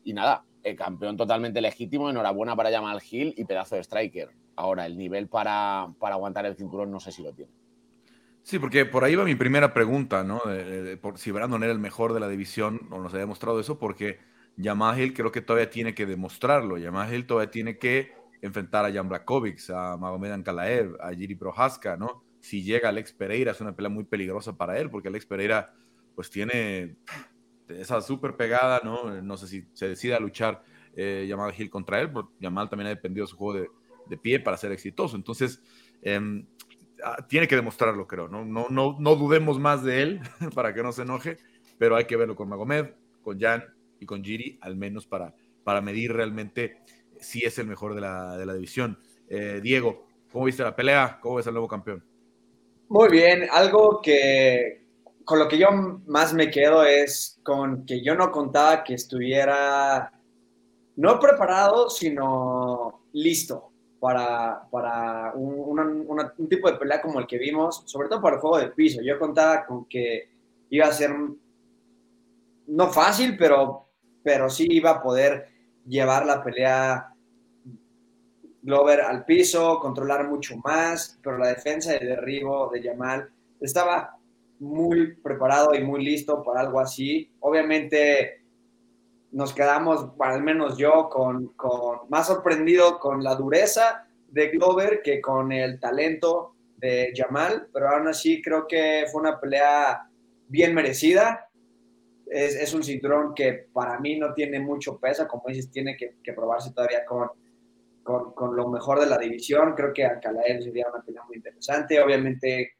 [0.03, 4.31] Y nada, el campeón totalmente legítimo, enhorabuena para Jamal Hill y pedazo de striker.
[4.57, 7.53] Ahora, el nivel para, para aguantar el cinturón no sé si lo tiene.
[8.43, 10.41] Sí, porque por ahí va mi primera pregunta, ¿no?
[11.01, 14.19] por si Brandon era el mejor de la división, o nos ha demostrado eso, porque
[14.61, 16.77] Jamal Hill creo que todavía tiene que demostrarlo.
[16.83, 21.97] Jamal Hill todavía tiene que enfrentar a Jan Brakovic, a Magomed Ankalaev, a Jiri Prohaska,
[21.97, 22.25] ¿no?
[22.41, 25.73] Si llega Alex Pereira, es una pelea muy peligrosa para él, porque Alex Pereira,
[26.15, 26.97] pues tiene
[27.69, 29.21] esa súper pegada, ¿no?
[29.23, 30.63] No sé si se decide a luchar
[30.95, 33.69] eh, Jamal Hill contra él, porque Jamal también ha dependido de su juego de,
[34.09, 35.17] de pie para ser exitoso.
[35.17, 35.63] Entonces,
[36.03, 36.47] em,
[37.05, 38.45] ah, tiene que demostrarlo, creo, ¿no?
[38.45, 40.21] No, no, no dudemos más de él
[40.55, 41.39] para que no se enoje,
[41.79, 42.91] pero hay que verlo con Magomed,
[43.23, 43.65] con Jan
[44.01, 46.79] y con Giri, al menos para, para medir realmente
[47.21, 48.99] si es el mejor de la, de la división.
[49.29, 51.19] Eh, Diego, ¿cómo viste la pelea?
[51.21, 52.05] ¿Cómo ves al nuevo campeón?
[52.89, 54.86] Muy bien, algo que,
[55.27, 55.73] con lo que yo
[56.07, 60.13] más me quedo es con que yo no contaba que estuviera
[60.95, 68.09] no preparado, sino listo para, para un, tipo de pelea como el que vimos, sobre
[68.09, 69.03] todo para el juego de piso.
[69.03, 70.31] Yo contaba con que
[70.71, 71.11] iba a ser
[72.69, 73.89] no fácil, pero,
[74.23, 75.49] pero sí iba a poder
[75.85, 77.13] llevar la pelea
[78.63, 83.29] Glover al piso, controlar mucho más, pero la defensa de derribo de Yamal
[83.61, 84.16] estaba
[84.59, 87.33] muy preparado y muy listo para algo así.
[87.41, 88.43] Obviamente
[89.33, 91.55] nos quedamos, al menos yo, con,
[92.09, 98.09] más sorprendido con la dureza de Glover que con el talento de Jamal, pero aún
[98.09, 100.09] así creo que fue una pelea
[100.49, 101.51] bien merecida.
[102.27, 106.73] Es, un cinturón que para mí no tiene mucho peso, como dices, tiene que, probarse
[106.73, 107.29] todavía con,
[108.03, 109.75] con, lo mejor de la división.
[109.77, 112.01] Creo que Ankalaev sería una pelea muy interesante.
[112.01, 112.76] Obviamente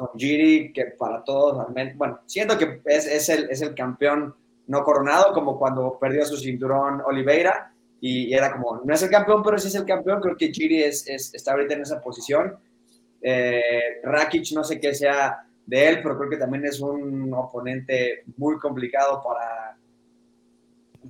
[0.00, 4.34] con Giri, que para todos, bueno, siento que es, es, el, es el campeón
[4.66, 9.42] no coronado, como cuando perdió su cinturón Oliveira, y, era como, no es el campeón,
[9.42, 12.56] pero sí es el campeón, creo que Giri es, está ahorita en esa posición.
[13.20, 18.24] Eh, Rakic no sé qué sea de él, pero creo que también es un oponente
[18.38, 19.76] muy complicado para,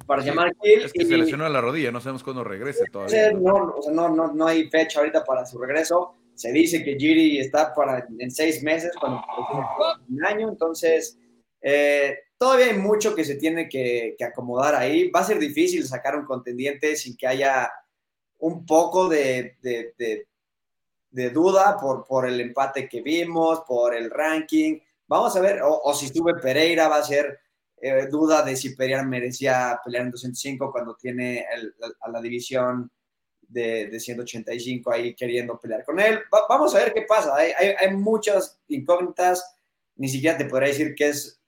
[0.06, 3.32] para llamar Es que se lesionó la rodilla, no sabemos cuándo regrese todavía.
[3.32, 6.96] No, o sea, no, no, no hay fecha ahorita para su regreso se dice que
[6.96, 9.22] Giri está para en seis meses, cuando
[10.08, 11.18] un año, entonces
[11.60, 15.10] eh, todavía hay mucho que se tiene que, acomodar ahí.
[15.10, 17.70] Va a ser difícil sacar un contendiente sin que haya
[18.38, 19.56] un poco de,
[21.10, 24.78] duda por, el empate que vimos, por el ranking.
[25.06, 27.38] Vamos a ver, o, si sube Pereira, va a ser
[27.76, 31.44] eh, duda de si Pereira merecía pelear en 205 cuando tiene
[32.00, 32.90] a la división
[33.50, 36.20] de, 185 ahí queriendo pelear con él.
[36.48, 37.34] vamos a ver qué pasa.
[37.36, 39.56] Hay, hay, muchas incógnitas.
[39.96, 41.40] Ni siquiera te podría decir qué es,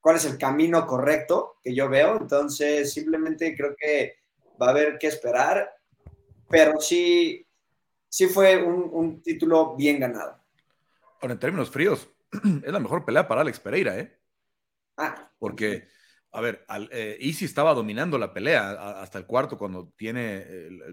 [0.00, 2.16] cuál es el camino correcto que yo veo.
[2.20, 4.16] Entonces, simplemente creo que
[4.60, 5.70] va a haber que esperar.
[6.48, 7.46] Pero sí,
[8.08, 10.40] sí fue un, un título bien ganado.
[11.20, 12.08] Ahora, en términos fríos,
[12.64, 14.16] es la mejor pelea para Alex Pereira, ¿eh?
[14.96, 15.88] Ah, porque
[16.32, 20.46] a ver, eh, Easy estaba dominando la pelea hasta el cuarto cuando tiene,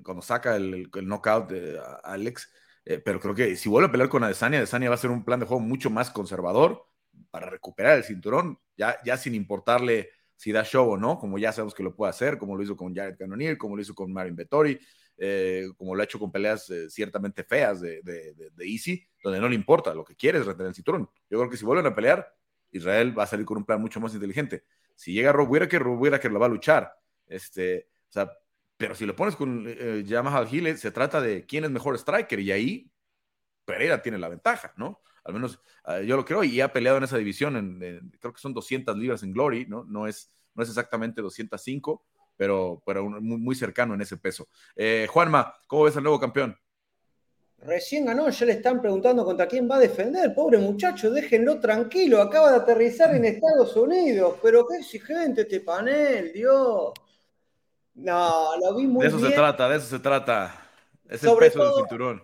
[0.04, 2.52] cuando saca el, knockout de Alex.
[2.86, 5.26] Eh, pero creo que si vuelve a pelear con Adesanya, Adesanya va a ser un
[5.26, 6.86] plan de juego mucho más conservador
[7.30, 11.52] para recuperar el cinturón, ya, ya sin importarle si da show o no, como ya
[11.52, 14.14] sabemos que lo puede hacer, como lo hizo con Jared Cannonier, como lo hizo con
[14.14, 14.80] Marin Vettori,
[15.18, 19.50] eh, como lo ha hecho con peleas ciertamente feas de, de, de, Easy, donde no
[19.50, 21.10] le importa, lo que quiere es retener el cinturón.
[21.30, 22.34] Yo creo que si vuelven a pelear,
[22.72, 24.64] Israel va a salir con un plan mucho más inteligente.
[24.98, 26.92] Si llega Rob Whittaker, Rob Whittaker lo va a luchar.
[27.28, 28.32] Este, o sea,
[28.76, 32.40] pero si lo pones con eh, Yamaha Gile, se trata de quién es mejor striker
[32.40, 32.92] y ahí
[33.64, 35.02] Pereira tiene la ventaja, ¿no?
[35.24, 37.80] Al menos uh, yo lo creo y ha peleado en esa división,
[38.20, 39.84] creo que son 200 libras en Glory, ¿no?
[39.84, 42.04] No es, no es exactamente 205,
[42.36, 44.48] pero, pero muy, muy cercano en ese peso.
[44.76, 46.58] Eh, Juanma, ¿cómo ves al nuevo campeón?
[47.60, 50.34] Recién ganó, ya le están preguntando contra quién va a defender.
[50.34, 52.22] Pobre muchacho, déjenlo tranquilo.
[52.22, 54.36] Acaba de aterrizar en Estados Unidos.
[54.42, 56.94] Pero qué exigente este panel, Dios.
[57.96, 59.02] No, lo vi muy bien.
[59.02, 59.32] De eso bien.
[59.32, 60.70] se trata, de eso se trata.
[61.10, 62.24] Es el peso todo, del cinturón.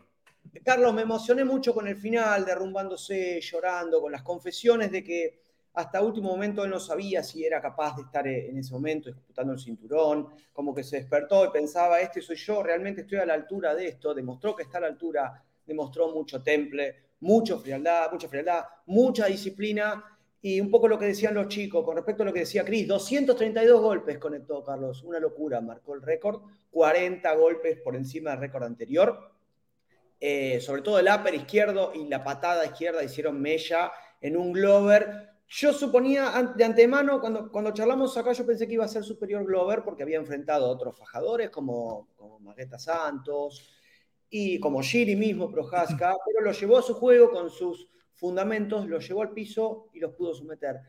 [0.64, 5.43] Carlos, me emocioné mucho con el final, derrumbándose, llorando, con las confesiones de que
[5.74, 9.54] hasta último momento él no sabía si era capaz de estar en ese momento disputando
[9.54, 13.34] el cinturón, como que se despertó y pensaba, este soy yo, realmente estoy a la
[13.34, 18.28] altura de esto, demostró que está a la altura, demostró mucho temple, mucho frialdad, mucha
[18.28, 20.04] frialdad, mucha disciplina
[20.42, 22.88] y un poco lo que decían los chicos con respecto a lo que decía Cris,
[22.88, 28.64] 232 golpes conectó Carlos, una locura, marcó el récord, 40 golpes por encima del récord
[28.64, 29.32] anterior,
[30.20, 35.33] eh, sobre todo el upper izquierdo y la patada izquierda hicieron mella en un Glover
[35.48, 39.46] yo suponía de antemano, cuando, cuando charlamos acá, yo pensé que iba a ser superior
[39.46, 43.78] Glover porque había enfrentado a otros fajadores como, como Magueta Santos
[44.30, 49.00] y como Giri mismo, Prohaska, pero lo llevó a su juego con sus fundamentos, lo
[49.00, 50.80] llevó al piso y los pudo someter.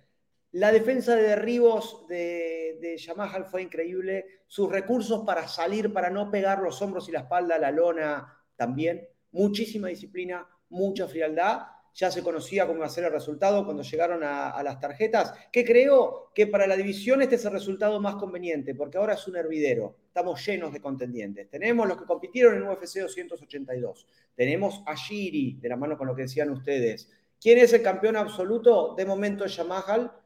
[0.53, 4.25] La defensa de derribos de, de Yamaha fue increíble.
[4.47, 8.39] Sus recursos para salir, para no pegar los hombros y la espalda a la lona
[8.55, 9.09] también.
[9.33, 14.23] Muchísima disciplina, mucha frialdad ya se conocía cómo iba a ser el resultado cuando llegaron
[14.25, 18.75] a, las tarjetas, que creo que para la división este es el resultado más conveniente,
[18.75, 21.49] porque ahora es un hervidero, estamos llenos de contendientes.
[21.49, 26.17] Tenemos los que compitieron en UFC 282, tenemos a Shiri, de la mano con lo
[26.17, 27.09] que decían ustedes.
[27.41, 28.95] ¿Quién es el campeón absoluto?
[28.97, 30.21] De momento Yamaha,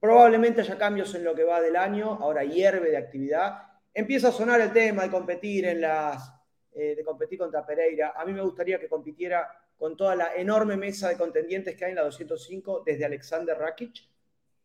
[0.00, 3.62] probablemente haya cambios en lo que va del año, ahora hierve de actividad.
[3.94, 6.32] Empieza a sonar el tema de competir en las...
[6.74, 8.14] Eh, de competir contra Pereira.
[8.16, 11.90] A mí me gustaría que compitiera con toda la enorme mesa de contendientes que hay
[11.90, 14.08] en la 205, desde Alexander Rakic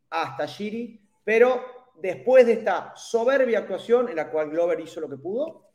[0.10, 5.18] hasta Shiri, pero después de esta soberbia actuación en la cual Glover hizo lo que
[5.18, 5.68] pudo,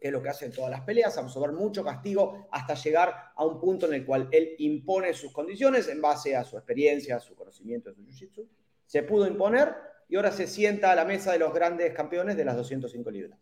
[0.00, 3.60] que es lo que hacen todas las peleas, absorber mucho castigo hasta llegar a un
[3.60, 7.34] punto en el cual él impone sus condiciones en base a su experiencia, a su
[7.34, 8.48] conocimiento de su jiu-jitsu,
[8.86, 9.74] se pudo imponer
[10.08, 13.38] y ahora se sienta a la mesa de los grandes campeones de las 205 libras.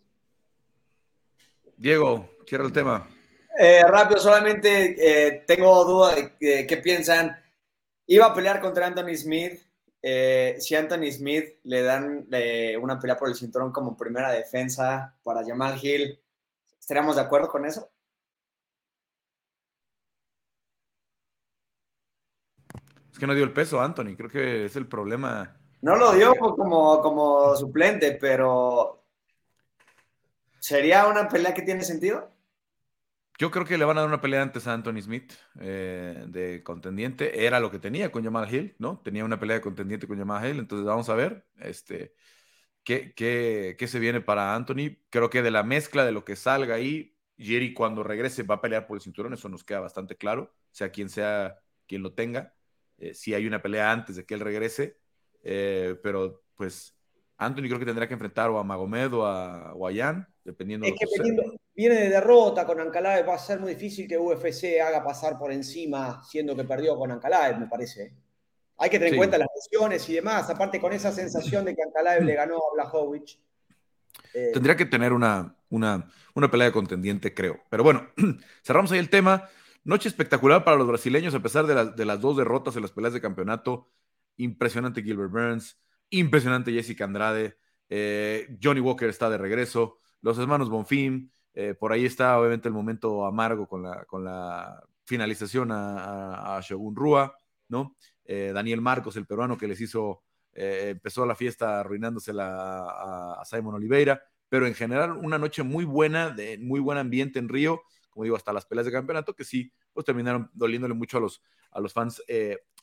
[1.76, 3.08] Diego, cierra el tema.
[3.60, 7.36] Eh, rápido, solamente eh, tengo duda de, qué piensan.
[8.06, 9.60] Iba a pelear contra Anthony Smith.
[10.00, 15.18] Eh, si Anthony Smith le dan eh, una pelea por el cinturón como primera defensa
[15.24, 16.20] para Jamal Hill,
[16.78, 17.90] ¿estaríamos de acuerdo con eso?
[23.10, 24.14] Es que no dio el peso, Anthony.
[24.16, 25.56] Creo que es el problema.
[25.80, 29.02] No lo dio como, como suplente, pero
[30.60, 32.37] ¿sería una pelea que tiene sentido?
[33.38, 36.64] Yo creo que le van a dar una pelea antes a Anthony Smith eh, de
[36.64, 37.46] contendiente.
[37.46, 39.00] Era lo que tenía con Jamal Hill, ¿no?
[39.04, 40.58] Tenía una pelea de contendiente con Jamal Hill.
[40.58, 42.14] Entonces vamos a ver este,
[42.82, 44.98] qué, qué, qué, se viene para Anthony.
[45.08, 48.60] Creo que de la mezcla de lo que salga ahí, Jerry cuando regrese va a
[48.60, 49.32] pelear por el cinturón.
[49.32, 50.52] Eso nos queda bastante claro.
[50.72, 52.56] Sea quien sea quien lo tenga.
[52.98, 54.98] Eh, si hay una pelea antes de que él regrese.
[55.44, 56.98] Eh, pero pues
[57.36, 60.86] Anthony creo que tendrá que enfrentar o a Magomed o a, o a Jan, dependiendo
[60.86, 64.18] es de que dependiendo, viene de derrota con Ankalaev, va a ser muy difícil que
[64.18, 68.16] UFC haga pasar por encima, siendo que perdió con Ankalaev, me parece.
[68.78, 69.14] Hay que tener sí.
[69.14, 72.56] en cuenta las lesiones y demás, aparte con esa sensación de que Ankalaev le ganó
[72.56, 73.38] a Blachowicz.
[74.34, 77.60] Eh, Tendría que tener una, una, una pelea de contendiente, creo.
[77.70, 78.08] Pero bueno,
[78.64, 79.48] cerramos ahí el tema.
[79.84, 82.90] Noche espectacular para los brasileños, a pesar de, la, de las dos derrotas en las
[82.90, 83.88] peleas de campeonato.
[84.36, 87.56] Impresionante Gilbert Burns, impresionante Jessica Andrade.
[87.88, 90.00] Eh, Johnny Walker está de regreso.
[90.22, 96.60] Los hermanos Bonfim, eh, por ahí está obviamente el momento amargo con la, finalización a,
[96.62, 97.96] Shogun Rua, ¿no?
[98.24, 103.74] Eh, Daniel Marcos, el peruano que les hizo, eh, empezó la fiesta arruinándosela a, Simon
[103.74, 108.22] Oliveira, pero en general una noche muy buena, de muy buen ambiente en Río, como
[108.22, 111.20] digo, hasta las peleas de campeonato, que sí, pues terminaron doliéndole mucho a
[111.80, 112.22] los, fans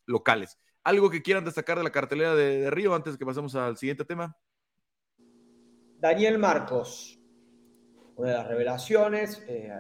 [0.06, 0.60] locales.
[0.84, 3.78] ¿Algo que quieran destacar de la cartelera de, de Río antes de que pasemos al
[3.78, 4.36] siguiente tema?
[5.98, 7.15] Daniel Marcos,
[8.16, 9.72] una de las revelaciones eh,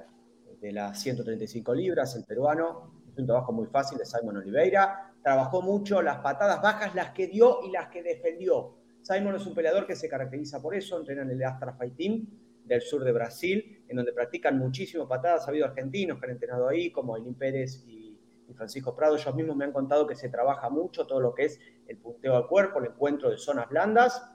[0.59, 5.61] de las 135 libras, el peruano, es un trabajo muy fácil de Simon Oliveira, trabajó
[5.61, 8.77] mucho las patadas bajas, las que dio y las que defendió.
[9.01, 12.27] Simon es un peleador que se caracteriza por eso, entrena en el Astra Fight Team
[12.63, 16.67] del sur de Brasil, en donde practican muchísimo patadas, ha habido argentinos que han entrenado
[16.67, 18.19] ahí, como Elín Pérez y,
[18.49, 21.45] y Francisco Prado, ellos mismos me han contado que se trabaja mucho todo lo que
[21.45, 24.34] es el punteo al cuerpo, el encuentro de zonas blandas,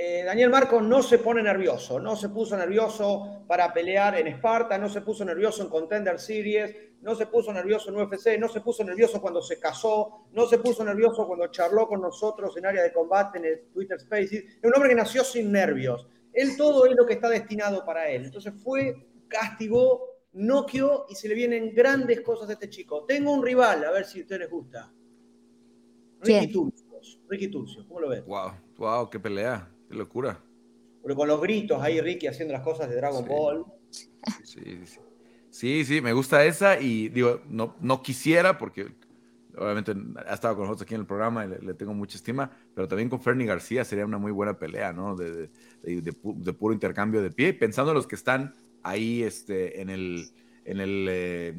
[0.00, 4.78] eh, Daniel Marcos no se pone nervioso, no se puso nervioso para pelear en Esparta,
[4.78, 8.60] no se puso nervioso en Contender Series, no se puso nervioso en UFC, no se
[8.60, 12.84] puso nervioso cuando se casó, no se puso nervioso cuando charló con nosotros en área
[12.84, 14.34] de combate en el Twitter Spaces.
[14.34, 16.06] Es un hombre que nació sin nervios.
[16.32, 18.26] Él todo es lo que está destinado para él.
[18.26, 18.94] Entonces fue,
[19.26, 23.04] castigó, noqueó y se le vienen grandes cosas a este chico.
[23.04, 24.92] Tengo un rival, a ver si a ustedes les gusta.
[26.20, 27.20] Ricky Turcios.
[27.26, 28.24] Ricky Turcios, ¿cómo lo ves?
[28.26, 29.68] Wow, wow, qué pelea.
[29.88, 30.38] Qué locura.
[31.02, 33.64] Pero con los gritos ahí, Ricky haciendo las cosas de Dragon Ball.
[33.90, 35.00] Sí, sí.
[35.50, 38.92] Sí, sí, me gusta esa y digo, no, no quisiera porque
[39.56, 39.92] obviamente
[40.26, 43.08] ha estado con nosotros aquí en el programa y le, tengo mucha estima, pero también
[43.08, 45.16] con Fernie García sería una muy buena pelea, ¿no?
[45.16, 45.50] De,
[45.82, 50.28] de, puro intercambio de pie, pensando en los que están ahí este, en, el,
[50.64, 51.56] en, el, eh,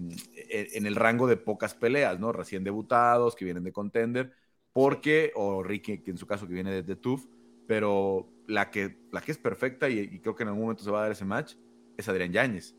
[0.73, 2.31] en el rango de pocas peleas, ¿no?
[2.31, 4.31] Recién debutados, que vienen de contender,
[4.71, 7.25] porque, o Ricky, que en su caso que viene de, de TUF,
[7.69, 11.01] pero la que, la que es perfecta y, creo que en algún momento se va
[11.01, 11.53] a dar ese match
[11.97, 12.75] es Adrián Yáñez.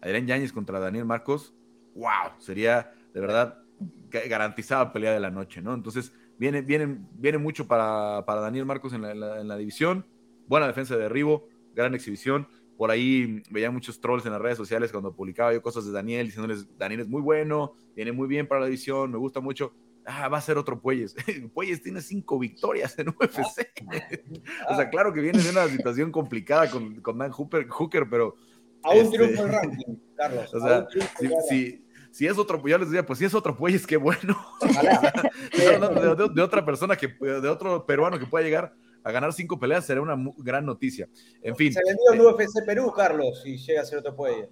[0.00, 1.54] Adrián Yáñez contra Daniel Marcos,
[1.94, 3.62] wow, sería de verdad
[4.10, 5.74] garantizada pelea de la noche, ¿no?
[5.74, 10.04] Entonces, viene, viene, viene mucho para, para Daniel Marcos en la, en la, división,
[10.48, 12.48] buena defensa de derribo, gran exhibición.
[12.76, 16.26] Por ahí veía muchos trolls en las redes sociales cuando publicaba yo cosas de Daniel,
[16.26, 19.72] diciéndoles, Daniel es muy bueno, viene muy bien para la división, me gusta mucho
[20.06, 21.14] ah, va a ser otro Puelles.
[21.54, 23.68] Puelles tiene cinco victorias en UFC.
[24.68, 28.36] o sea, claro que viene de una situación complicada con, con Dan Hooker, pero...
[28.84, 30.52] A un este, triunfo el ranking, Carlos.
[30.54, 30.86] O sea,
[31.48, 34.36] si, si, es otro, yo les decía, pues si es otro Puelles, qué bueno.
[36.34, 38.74] de, otra persona, que, de otro peruano que pueda llegar
[39.04, 41.08] a ganar cinco peleas, sería una gran noticia.
[41.42, 41.72] En fin.
[41.72, 44.48] Se vendió en eh, UFC Perú, Carlos, si llega a ser otro Puelles.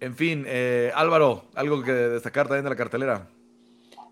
[0.00, 3.30] En fin, eh, Álvaro, algo que destacar también de la cartelera.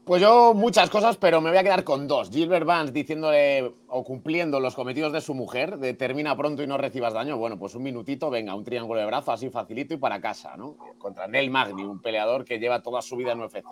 [0.04, 2.28] Pues yo muchas cosas, pero me voy a quedar con dos.
[2.28, 7.14] Gilbert Vance diciéndole o cumpliendo los cometidos de su mujer, termina pronto y no recibas
[7.14, 7.38] daño.
[7.38, 10.76] Bueno, pues un minutito, venga, un triángulo de brazo así facilito y para casa, ¿no?
[10.98, 13.62] Contra Nel Magni, un peleador que lleva toda su vida en UFC.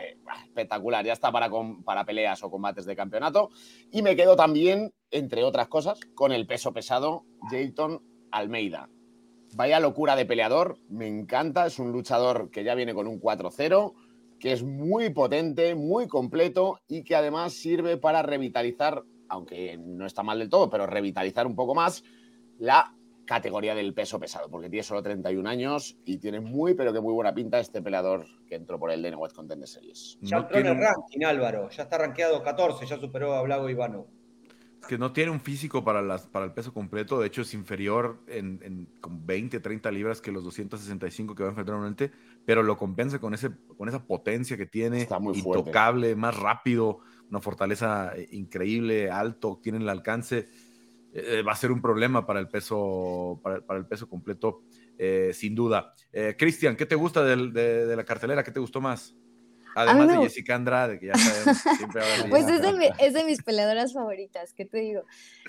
[0.45, 1.51] espectacular, ya está para,
[1.85, 3.51] para peleas o combates de campeonato.
[3.91, 8.89] Y me quedo también, entre otras cosas, con el peso pesado, Jayton Almeida.
[9.57, 13.95] Vaya locura de peleador, me encanta, es un luchador que ya viene con un 4-0
[14.41, 20.23] que es muy potente, muy completo y que además sirve para revitalizar, aunque no está
[20.23, 22.03] mal del todo, pero revitalizar un poco más
[22.59, 22.95] la
[23.27, 27.13] categoría del peso pesado, porque tiene solo 31 años y tiene muy, pero que muy
[27.13, 30.19] buena pinta este peleador que entró por el Dana West Contender Series.
[30.23, 31.69] Ya entró en el ranking, Álvaro.
[31.71, 34.20] Ya está rankeado 14, ya superó a Blago Ivano
[34.89, 38.21] que no tiene un físico para, las, para el peso completo, de hecho es inferior
[38.27, 42.11] en, con 20, 30 libras que los 265 que va a enfrentar normalmente,
[42.45, 47.01] pero lo compensa con, ese, con esa potencia que tiene, intocable, más rápido,
[47.31, 50.49] una fortaleza eh, increíble, alto, tiene el alcance,
[51.13, 54.63] eh, va a ser un problema para el peso, para, el peso completo,
[54.99, 55.95] eh, sin duda.
[56.37, 57.37] Cristian, ¿qué te gusta de,
[57.87, 58.43] de la cartelera?
[58.43, 59.15] ¿Qué te gustó más?
[59.75, 63.93] Además de Jessica Andrade, que ya sabemos, siempre Pues es de, es de, mis peleadoras
[63.93, 65.05] favoritas, ¿qué te digo?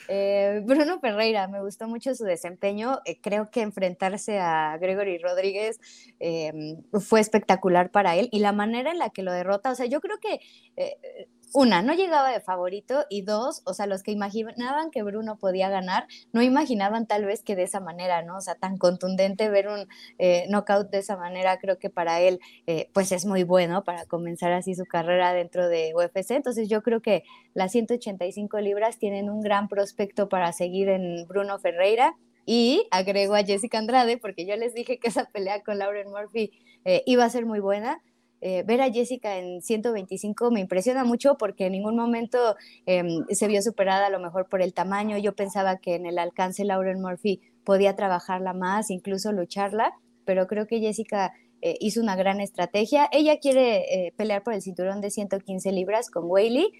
[0.07, 2.99] Eh, Bruno Ferreira, me gustó mucho su desempeño.
[3.05, 5.79] Eh, creo que enfrentarse a Gregory Rodríguez
[6.19, 9.85] em, fue espectacular para él y la manera en la que lo derrota, o sea,
[9.85, 10.39] yo creo que
[10.77, 15.37] eh, una, no llegaba de favorito y dos, o sea, los que imaginaban que Bruno
[15.37, 18.37] podía ganar, no imaginaban tal vez que de esa manera, ¿no?
[18.37, 19.87] O sea, tan contundente ver un
[20.17, 24.05] eh, knockout de esa manera, creo que para él, eh, pues es muy bueno para
[24.05, 26.31] comenzar así su carrera dentro de UFC.
[26.31, 27.23] Entonces yo creo que
[27.53, 32.15] las 185 libras tienen un gran prospecto para seguir en Bruno Ferreira.
[32.43, 36.51] Y agrego a Jessica Andrade, porque yo les dije que esa pelea con Lauren Murphy
[36.85, 38.01] eh, iba a ser muy buena
[38.43, 42.55] eh, ver a Jessica en 125 me impresiona mucho porque en ningún momento
[42.87, 45.17] em, se vio superada a lo mejor por el tamaño.
[45.19, 49.93] Yo pensaba que en el alcance Lauren Murphy podía trabajarla más, incluso lucharla,
[50.25, 53.07] pero creo que Jessica eh, hizo una gran estrategia.
[53.11, 56.71] Ella quiere eh, pelear por el cinturón de 115 libras con Whaley,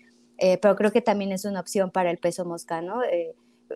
[0.60, 3.02] pero creo que también es una opción para el peso moscano.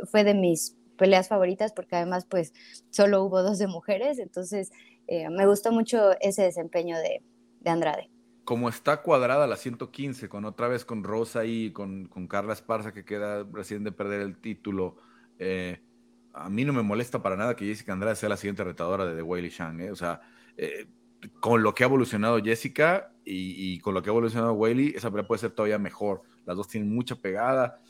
[0.05, 2.53] fue de mis peleas favoritas porque además pues
[2.89, 4.71] solo hubo dos de mujeres, entonces
[5.07, 7.21] me gustó mucho ese desempeño de,
[7.65, 8.09] de Andrade.
[8.45, 12.93] Como está cuadrada la 115, con otra vez con Rosa y con, con Carla Esparza
[12.93, 14.97] que queda recién de perder el título,
[15.39, 15.81] eh,
[16.31, 19.15] a mí no me molesta para nada que Jessica Andrade sea la siguiente retadora de
[19.15, 19.81] The Weili Shang.
[19.81, 19.91] Eh.
[19.91, 20.21] O sea,
[20.57, 20.85] eh,
[21.39, 25.25] con lo que ha evolucionado Jessica y, con lo que ha evolucionado Weili, esa pelea
[25.25, 26.21] puede ser todavía mejor.
[26.45, 27.81] Las dos tienen mucha pegada.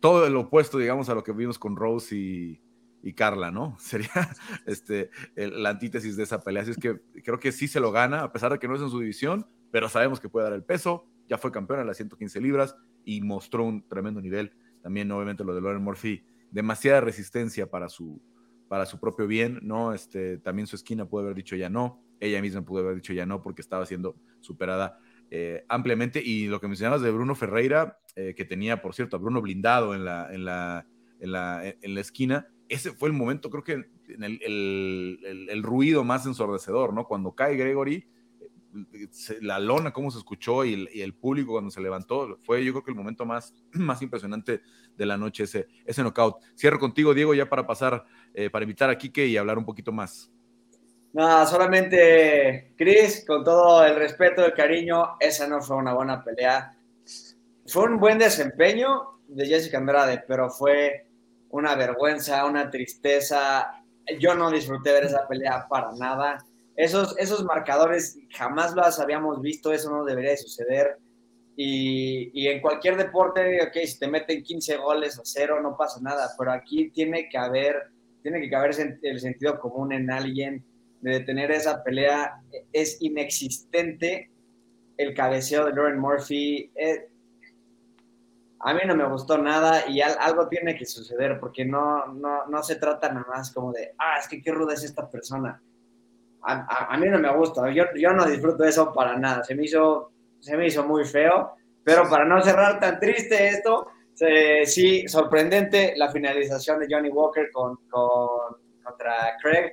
[0.00, 2.60] todo lo opuesto, digamos, a lo que vimos con Rose y,
[3.02, 3.76] y Carla, ¿no?
[3.80, 4.10] Sería
[4.66, 6.62] este, la antítesis de esa pelea.
[6.62, 8.82] Así es que creo que sí se lo gana, a pesar de que no es
[8.82, 11.06] en su división, pero sabemos que puede dar el peso.
[11.28, 14.52] Ya fue campeón en las 115 libras y mostró un tremendo nivel.
[14.82, 18.22] También, obviamente, lo de Lauren Murphy demasiada resistencia para su,
[18.68, 19.94] para su propio bien, ¿no?
[19.94, 23.26] Este, también su esquina puede haber dicho ya no, ella misma pudo haber dicho ya
[23.26, 24.98] no porque estaba siendo superada
[25.30, 26.22] eh, ampliamente.
[26.22, 29.94] Y lo que mencionabas de Bruno Ferreira, eh, que tenía, por cierto, a Bruno blindado
[29.94, 30.86] en la, en la,
[31.20, 36.24] en la, en la esquina, ese fue el momento, creo que el, el, ruido más
[36.24, 37.06] ensordecedor, ¿no?
[37.06, 38.08] Cuando cae Gregory,
[39.42, 42.90] la lona, cómo se escuchó y el, público cuando se levantó, fue yo creo que
[42.90, 44.62] el momento más, más impresionante
[44.96, 46.36] de la noche, ese, ese knockout.
[46.58, 49.92] Cierro contigo, Diego, ya para pasar, eh, para invitar a Kike y hablar un poquito
[49.92, 50.32] más.
[51.12, 56.74] No, solamente, Chris, con todo el respeto, el cariño, esa no fue una buena pelea.
[57.66, 61.11] Fue un buen desempeño de Jessica Andrade, pero fue
[61.52, 63.70] una vergüenza, una tristeza.
[64.18, 66.38] Yo no disfruté ver esa pelea para nada.
[66.74, 70.96] Esos, esos marcadores jamás los habíamos visto, eso no debería de suceder.
[71.54, 76.00] Y, y, en cualquier deporte, ok, si te meten 15 goles a cero, no pasa
[76.00, 77.90] nada, pero aquí tiene que haber,
[78.22, 80.64] tiene que haber el sentido común en alguien
[81.02, 82.40] de detener esa pelea.
[82.72, 84.30] Es inexistente
[84.96, 86.72] el cabeceo de Lauren Murphy.
[86.74, 87.11] Eh,
[88.64, 92.62] a mí no me gustó nada y algo tiene que suceder porque no, no, no,
[92.62, 95.60] se trata nada más como de, ah, es que qué ruda es esta persona.
[96.42, 99.64] A, a, mí no me gusta, yo, yo no disfruto eso para nada, se me,
[99.64, 101.54] hizo, se me hizo muy feo,
[101.84, 103.88] pero para no cerrar tan triste esto,
[104.64, 109.72] sí, sorprendente la finalización de Johnny Walker con, con, contra Craig,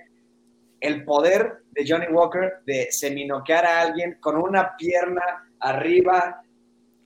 [0.80, 6.42] el poder de Johnny Walker de seminoquear a alguien con una pierna arriba,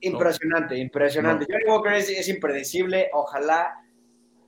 [0.04, 1.46] Impresionante, impresionante.
[1.48, 3.08] Johnny Walker es, impredecible.
[3.12, 3.74] Ojalá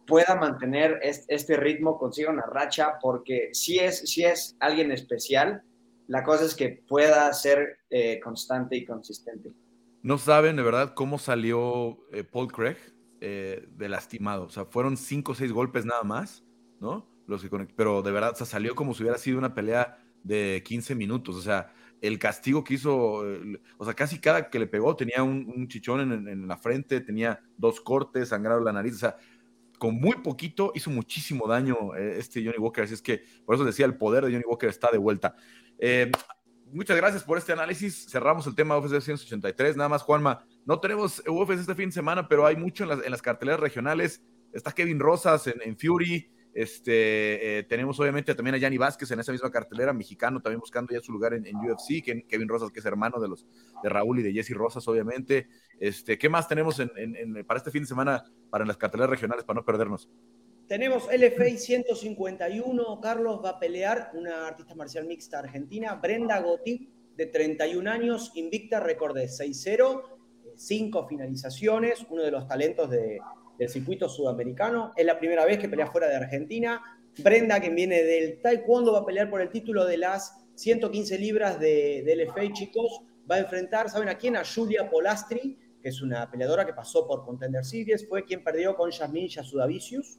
[0.07, 5.63] pueda mantener este, ritmo, consiga una racha, porque si es, si es alguien especial,
[6.07, 9.53] la cosa es que pueda ser eh, constante y consistente.
[10.03, 12.77] No saben de verdad cómo salió eh, Paul Craig
[13.21, 14.45] eh, de lastimado.
[14.45, 16.45] O sea, fueron cinco o seis golpes nada más,
[16.81, 17.09] ¿no?
[17.27, 20.95] Los que pero de verdad, o salió como si hubiera sido una pelea de 15
[20.95, 21.35] minutos.
[21.35, 23.25] O sea, el castigo que hizo,
[23.79, 27.81] o sea, casi cada que le pegó tenía un, chichón en, la frente, tenía dos
[27.81, 29.17] cortes, sangrado la nariz, o sea,
[29.79, 33.65] con muy poquito hizo muchísimo daño eh, este Johnny Walker, así es que por eso
[33.65, 35.37] decía, el poder de Johnny Walker está de vuelta.
[35.79, 36.11] Eh,
[36.73, 41.23] muchas gracias por este análisis, cerramos el tema UFC 183, nada más Juanma, no tenemos
[41.27, 44.23] UFC este fin de semana, pero hay mucho en las, carteleras regionales,
[44.53, 49.31] está Kevin Rosas en Fury, este, eh, tenemos obviamente también a Yanni Vázquez en esa
[49.31, 53.21] misma cartelera, mexicano, también buscando ya su lugar en, UFC, Kevin Rosas, que es hermano
[53.21, 53.47] de los
[53.83, 55.49] de Raúl y de Jesse Rosas, obviamente.
[55.79, 59.61] Este, ¿Qué más tenemos en, para este fin de semana para las carteleras regionales para
[59.61, 60.09] no perdernos?
[60.67, 66.89] Tenemos LFA 151, Carlos va a pelear, una artista marcial mixta argentina, Brenda Gotti,
[67.19, 70.03] de 31 años, invicta, récord de 6-0,
[70.57, 73.19] 5 finalizaciones, uno de los talentos de,
[73.59, 74.93] del circuito sudamericano.
[74.97, 76.83] Es la primera vez que pelea fuera de Argentina.
[77.19, 81.59] Brenda, que viene del Taekwondo, va a pelear por el título de las 115 libras
[81.59, 83.01] de, de LFA, chicos.
[83.31, 84.37] Va a enfrentar, ¿saben a quién?
[84.37, 88.09] A Julia Polastri, que es una peleadora que pasó por Contender Series.
[88.09, 90.19] Fue quien perdió con Yasmin Yasudavicius.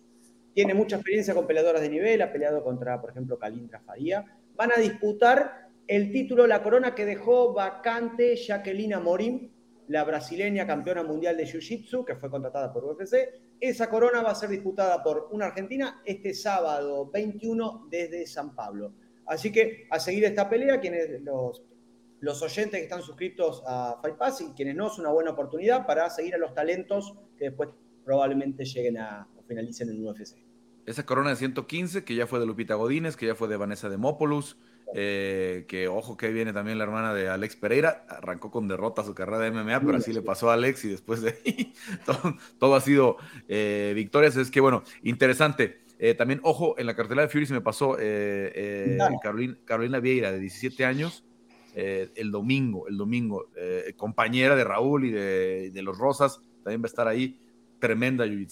[0.54, 2.22] Tiene mucha experiencia con peleadoras de nivel.
[2.22, 4.26] Ha peleado contra, por ejemplo, Kalindra Faría.
[4.56, 9.52] Van a disputar el título, la corona que dejó vacante Jacqueline Morim,
[9.88, 13.16] la brasileña campeona mundial de Jiu-Jitsu, que fue contratada por UFC.
[13.60, 18.94] Esa corona va a ser disputada por una argentina este sábado 21 desde San Pablo.
[19.26, 21.64] Así que a seguir esta pelea, quienes los,
[22.20, 25.86] los oyentes que están suscritos a Fight Pass y quienes no, es una buena oportunidad
[25.86, 27.70] para seguir a los talentos que después
[28.04, 30.38] probablemente lleguen a o finalicen en UFC.
[30.86, 33.90] Esa corona de 115, que ya fue de Lupita Godínez, que ya fue de Vanessa
[33.90, 34.58] Demopoulos,
[34.96, 39.14] eh, que ojo que viene también la hermana de Alex Pereira, arrancó con derrota su
[39.14, 41.74] carrera de MMA, pero así le pasó a Alex y después de ahí
[42.60, 43.18] todo, ha sido
[43.48, 44.38] eh, victorias.
[44.38, 45.80] Es que bueno, interesante.
[46.00, 47.98] Eh, también, ojo, en la cartelera de Fury se me pasó
[49.22, 51.26] Carolina, Carolina Vieira, de 17 años,
[51.74, 53.50] el domingo, el domingo,
[53.96, 57.40] compañera de Raúl y de, los Rosas, también va a estar ahí,
[57.80, 58.46] tremenda jiu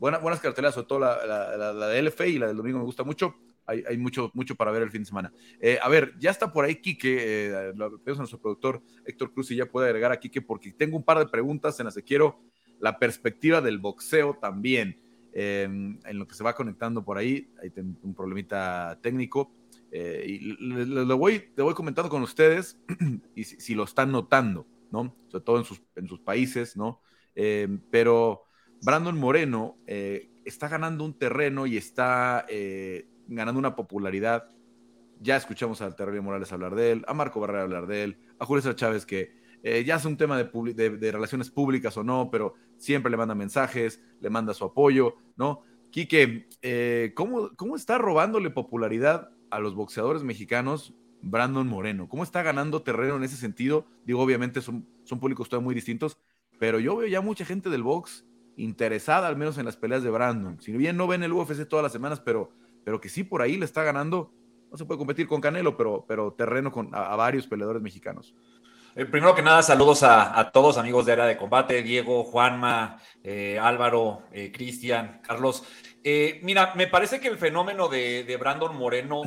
[0.00, 3.04] buenas cartelas, sobre todo la, la, la, de LF y la del domingo me gusta
[3.04, 3.36] mucho
[3.68, 5.32] hay, mucho, mucho para ver el fin de semana.
[5.60, 9.56] Eh, a ver, ya está por ahí Quique, eh, a nuestro productor Héctor Cruz y
[9.56, 12.40] ya puede agregar a Quique porque tengo un par de preguntas en las que quiero
[12.80, 15.00] la perspectiva del boxeo también,
[15.32, 19.52] en lo que se va conectando por ahí, hay un problemita técnico.
[19.90, 22.78] Eh, y lo, voy, le voy comentando con ustedes
[23.34, 25.14] y si, lo están notando, ¿no?
[25.28, 27.00] Sobre todo en sus, en sus países, ¿no?
[27.34, 28.42] Em, pero
[28.82, 32.46] Brandon Moreno está ganando un terreno y está
[33.28, 34.48] ganando una popularidad.
[35.20, 38.44] Ya escuchamos a Terrible Morales hablar de él, a Marco Barrera hablar de él, a
[38.44, 42.54] Julio Chávez que eh, ya es un tema de, de, relaciones públicas o no, pero
[42.76, 45.62] siempre le manda mensajes, le manda su apoyo, ¿no?
[45.90, 52.08] Quique, eh, ¿cómo, ¿cómo está robándole popularidad a los boxeadores mexicanos Brandon Moreno?
[52.08, 53.86] ¿Cómo está ganando terreno en ese sentido?
[54.04, 56.18] Digo, obviamente son, son públicos todavía muy distintos,
[56.58, 58.24] pero yo veo ya mucha gente del box
[58.56, 60.60] interesada al menos en las peleas de Brandon.
[60.60, 62.50] Si bien no ven el UFC todas las semanas, pero,
[62.88, 64.32] pero que sí por ahí le está ganando.
[64.70, 68.34] No se puede competir con Canelo, pero, pero terreno con, a, varios peleadores mexicanos.
[68.94, 73.58] Eh, primero que nada, saludos a, todos amigos de Era de Combate, Diego, Juanma, eh,
[73.60, 75.64] Álvaro, eh, Cristian, Carlos.
[76.40, 79.20] mira, me parece que el fenómeno de Brandon Moreno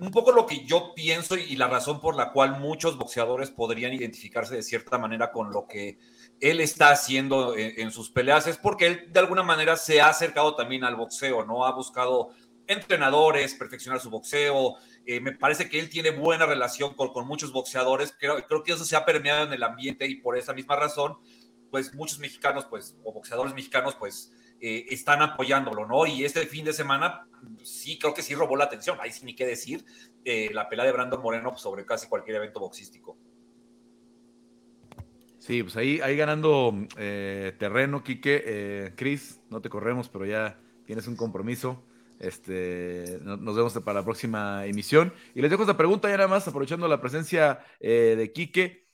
[0.00, 3.92] un poco lo que yo pienso y, la razón por la cual muchos boxeadores podrían
[3.92, 5.98] identificarse de cierta manera con lo que
[6.40, 10.56] él está haciendo en, sus peleas es porque él de alguna manera se ha acercado
[10.56, 11.64] también al boxeo, ¿no?
[11.64, 12.30] Ha buscado
[12.66, 14.76] entrenadores, perfeccionar su boxeo.
[15.06, 18.14] Eh, me parece que él tiene buena relación con, muchos boxeadores.
[18.18, 21.16] Creo, creo que eso se ha permeado en el ambiente y por esa misma razón,
[21.70, 26.06] pues muchos mexicanos, pues, o boxeadores mexicanos, pues, eh, están apoyándolo, ¿no?
[26.06, 27.26] Y este fin de semana,
[27.64, 28.96] sí, creo que sí robó la atención.
[29.00, 29.84] Ahí sí ni qué decir,
[30.24, 33.18] eh, la pelea de Brandon Moreno sobre casi cualquier evento boxístico.
[35.40, 38.44] Sí, pues ahí, ahí ganando terreno, Quique.
[38.46, 41.82] Eh, Cris, no te corremos, pero ya tienes un compromiso.
[42.22, 45.12] Este, nos vemos para la próxima emisión.
[45.34, 48.86] Y les dejo esta pregunta ya nada más, aprovechando la presencia eh, de Quique,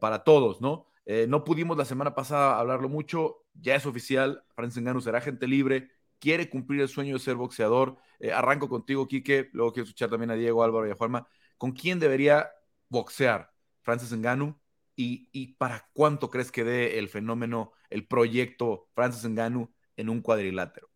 [0.00, 0.88] para todos, ¿no?
[1.28, 5.92] no pudimos la semana pasada hablarlo mucho, ya es oficial, Francis Ngannou será gente libre,
[6.18, 7.96] quiere cumplir el sueño de ser boxeador.
[8.32, 11.28] arranco contigo, Quique, luego quiero escuchar también a Diego, Álvaro y a Juanma.
[11.56, 12.50] ¿Con quién debería
[12.88, 13.52] boxear
[13.82, 14.58] Francis Ngannou
[14.96, 20.93] y, para cuánto crees que dé el fenómeno, el proyecto Francis Ngannou en un cuadrilátero?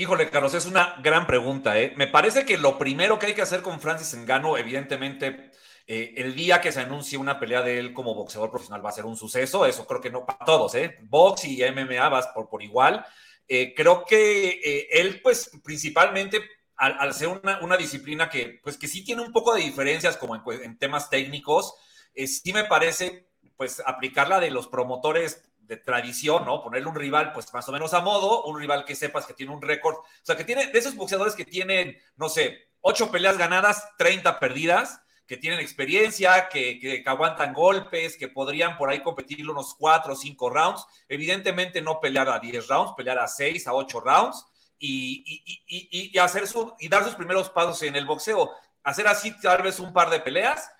[0.00, 1.76] Híjole, Carlos, es una gran pregunta.
[1.76, 1.92] ¿eh?
[1.96, 5.50] Me parece que lo primero que hay que hacer con Francis Ngannou, evidentemente,
[5.88, 8.92] eh, el día que se anuncie una pelea de él como boxeador profesional va a
[8.92, 9.66] ser un suceso.
[9.66, 10.98] Eso creo que no para todos, ¿eh?
[11.02, 13.04] Box y MMA vas por, por igual.
[13.48, 16.42] Eh, creo que él, pues, principalmente
[16.76, 20.36] al, ser una, una, disciplina que, pues, que sí tiene un poco de diferencias como
[20.36, 21.74] en, en temas técnicos,
[22.14, 26.62] sí me parece, pues, aplicarla de los promotores de tradición, ¿no?
[26.62, 29.52] Ponerle un rival, pues, más o menos a modo, un rival que sepas que tiene
[29.52, 33.36] un récord, o sea, que tiene, de esos boxeadores que tienen, no sé, ocho peleas
[33.36, 39.48] ganadas, 30 perdidas, que tienen experiencia, que, que, aguantan golpes, que podrían por ahí competir
[39.48, 40.86] unos cuatro o cinco rounds.
[41.06, 44.46] Evidentemente no pelear a 10 rounds, pelear a seis, a ocho rounds
[44.78, 45.22] y,
[45.66, 48.50] y, y, hacer su, y dar sus primeros pasos en el boxeo.
[48.82, 50.70] Hacer así tal vez un par de peleas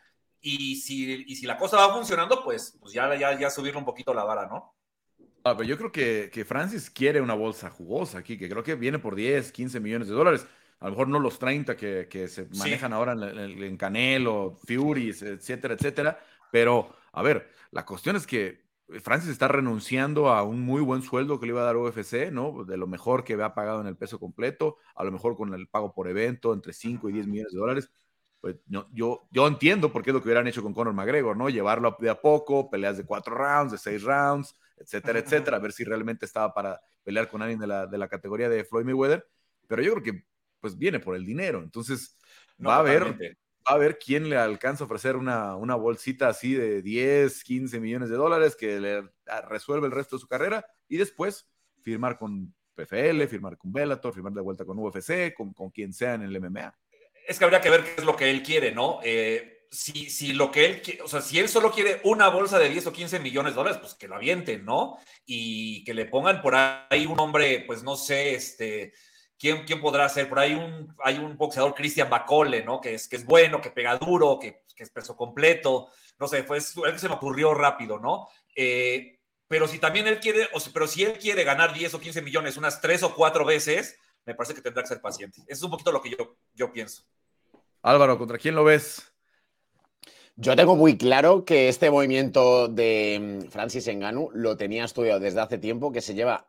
[0.40, 3.84] y si, y si la cosa va funcionando, pues, pues ya, ya, ya subirle un
[3.84, 4.77] poquito la vara, ¿no?
[5.48, 8.74] Ah, pero yo creo que, que, Francis quiere una bolsa jugosa aquí, que creo que
[8.74, 10.46] viene por 10, 15 millones de dólares.
[10.80, 15.22] A lo mejor no los 30 que, que se manejan ahora en, en, Canelo, Furies,
[15.22, 16.20] etcétera, etcétera.
[16.52, 18.66] Pero, a ver, la cuestión es que
[19.02, 22.64] Francis está renunciando a un muy buen sueldo que le iba a dar UFC, ¿no?
[22.64, 25.66] De lo mejor que había pagado en el peso completo, a lo mejor con el
[25.66, 27.90] pago por evento entre 5 y 10 millones de dólares
[28.40, 31.36] pues yo, yo, yo, entiendo por qué es lo que hubieran hecho con Conor McGregor,
[31.36, 31.48] ¿no?
[31.48, 35.72] Llevarlo de a poco, peleas de cuatro rounds, de seis rounds, etcétera, etcétera, a ver
[35.72, 39.26] si realmente estaba para pelear con alguien de la, de la categoría de Floyd Mayweather,
[39.66, 40.24] pero yo creo que
[40.60, 42.18] pues viene por el dinero, entonces
[42.64, 46.54] va a haber va a ver quién le alcanza a ofrecer una, una bolsita así
[46.54, 49.08] de 10, 15 millones de dólares que le
[49.46, 51.50] resuelve el resto de su carrera y después
[51.82, 56.14] firmar con PFL, firmar con Bellator, firmar de vuelta con UFC, con, con quien sea
[56.14, 56.74] en el MMA
[57.28, 59.00] es que habría que ver qué es lo que él quiere, ¿no?
[59.04, 62.68] Eh, si, si, lo que él o sea, si él solo quiere una bolsa de
[62.68, 64.98] 10 o 15 millones de dólares, pues que lo avienten, ¿no?
[65.26, 68.92] Y que le pongan por ahí un hombre, pues no sé, este,
[69.38, 70.28] ¿quién, quién podrá ser?
[70.28, 72.80] Por ahí un, hay un boxeador, Christian Bacole, ¿no?
[72.80, 75.88] Que es, que es bueno, que pega duro, que, que es peso completo,
[76.18, 78.28] no sé, fue el que se me ocurrió rápido, ¿no?
[78.54, 82.22] Eh, pero si también él quiere, o pero si él quiere ganar 10 o 15
[82.22, 85.40] millones unas tres o cuatro veces, me parece que tendrá que ser paciente.
[85.42, 87.02] Eso es un poquito lo que yo, yo pienso.
[87.82, 89.10] Álvaro, ¿contra quién lo ves?
[90.40, 95.40] Yo tengo muy claro que este movimiento de mm, Francis Enganu lo tenía estudiado desde
[95.40, 96.48] hace tiempo, que se lleva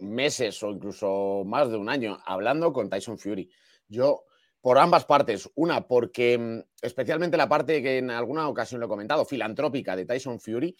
[0.00, 3.48] meses o incluso más de un año hablando con Tyson Fury.
[3.86, 4.24] Yo,
[4.60, 8.88] por ambas partes, una porque mm, especialmente la parte que en alguna ocasión lo he
[8.88, 10.76] comentado, filantrópica de Tyson Fury,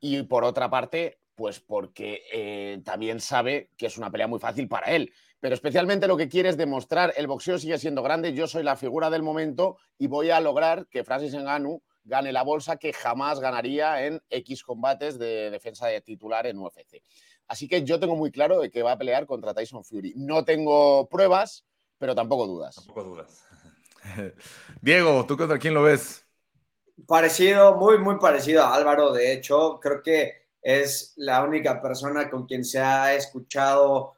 [0.00, 4.66] y por otra parte, pues porque eh, también sabe que es una pelea muy fácil
[4.66, 5.12] para él
[5.42, 8.76] pero especialmente lo que quiere es demostrar el boxeo sigue siendo grande, yo soy la
[8.76, 13.40] figura del momento y voy a lograr que Francis Ngannou gane la bolsa que jamás
[13.40, 17.02] ganaría en X combates de defensa de titular en UFC.
[17.48, 20.14] Así que yo tengo muy claro de que va a pelear contra Tyson Fury.
[20.16, 21.64] No tengo pruebas,
[21.98, 22.76] pero tampoco dudas.
[22.76, 23.44] Tampoco dudas.
[24.80, 26.24] Diego, ¿tú contra quién lo ves?
[27.04, 29.12] Parecido, muy, muy parecido a Álvaro.
[29.12, 34.14] De hecho, creo que es la única persona con quien se ha escuchado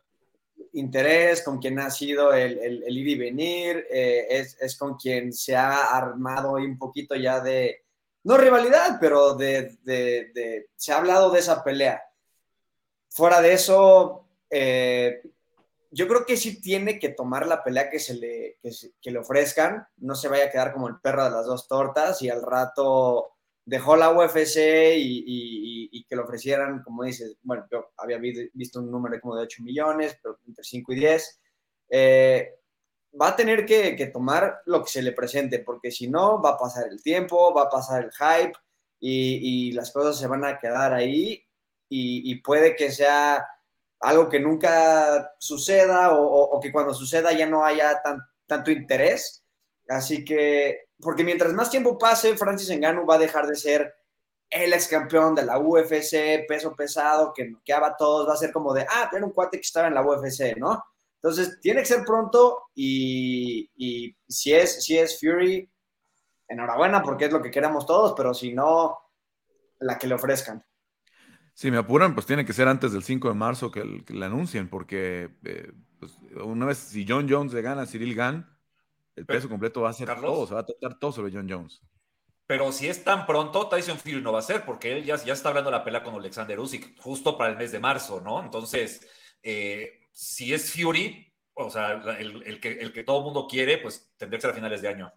[0.74, 5.32] interés, con quien ha sido el, el, ir y venir, eh, es, es, con quien
[5.32, 7.84] se ha armado un poquito ya de,
[8.24, 12.02] no rivalidad, pero de, de, se ha hablado de esa pelea.
[13.10, 15.22] Fuera de eso, eh,
[15.90, 18.70] yo creo que sí tiene que tomar la pelea que, se le, que,
[19.00, 22.20] que le ofrezcan, no se vaya a quedar como el perro de las dos tortas
[22.22, 23.33] y al rato
[23.64, 29.18] dejó la UFC y, que lo ofrecieran, como dices, bueno, yo había visto un número
[29.20, 31.40] como de 8 millones, pero entre 5 y 10,
[31.88, 32.54] eh,
[33.20, 36.58] va a tener que, tomar lo que se le presente, porque si no, va a
[36.58, 38.58] pasar el tiempo, va a pasar el hype
[39.00, 41.42] y, las cosas se van a quedar ahí
[41.88, 43.46] y, puede que sea
[44.00, 48.02] algo que nunca suceda o, que cuando suceda ya no haya
[48.46, 49.42] tanto interés.
[49.88, 53.94] Así que porque mientras más tiempo pase, Francis Ngannou va a dejar de ser
[54.50, 58.52] el ex campeón de la UFC, peso pesado, que noqueaba a todos, va a ser
[58.52, 60.82] como de, ah, era un cuate que estaba en la UFC, ¿no?
[61.16, 63.70] Entonces, tiene que ser pronto y,
[64.28, 65.70] si, es, si es Fury,
[66.48, 68.98] enhorabuena porque es lo que queramos todos, pero si no,
[69.80, 70.64] la que le ofrezcan.
[71.54, 74.68] Si me apuran, pues tiene que ser antes del 5 de marzo que, le anuncien,
[74.68, 78.53] porque eh, pues, una vez, si John Jones le gana a Cyril Gann,
[79.16, 81.80] el peso completo va a ser todo, se va a tratar todo sobre John Jones.
[82.46, 85.32] Pero si es tan pronto, Tyson Fury no va a ser, porque él ya, ya
[85.32, 88.42] está hablando de la pelea con Alexander Usyk justo para el mes de marzo, ¿no?
[88.42, 89.06] Entonces,
[89.42, 94.12] eh, si es Fury, o sea, el, que, el que todo el mundo quiere, pues
[94.18, 95.12] tendría que ser a finales de año.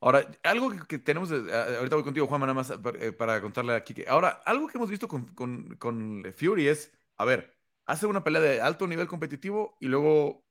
[0.00, 3.92] Ahora, algo que, tenemos, ahorita voy contigo, Juan, nada más eh, para, contarle aquí.
[3.92, 7.54] Que, ahora, algo que hemos visto con, con, con Fury es, a ver,
[7.86, 10.45] hace una pelea de alto nivel competitivo y luego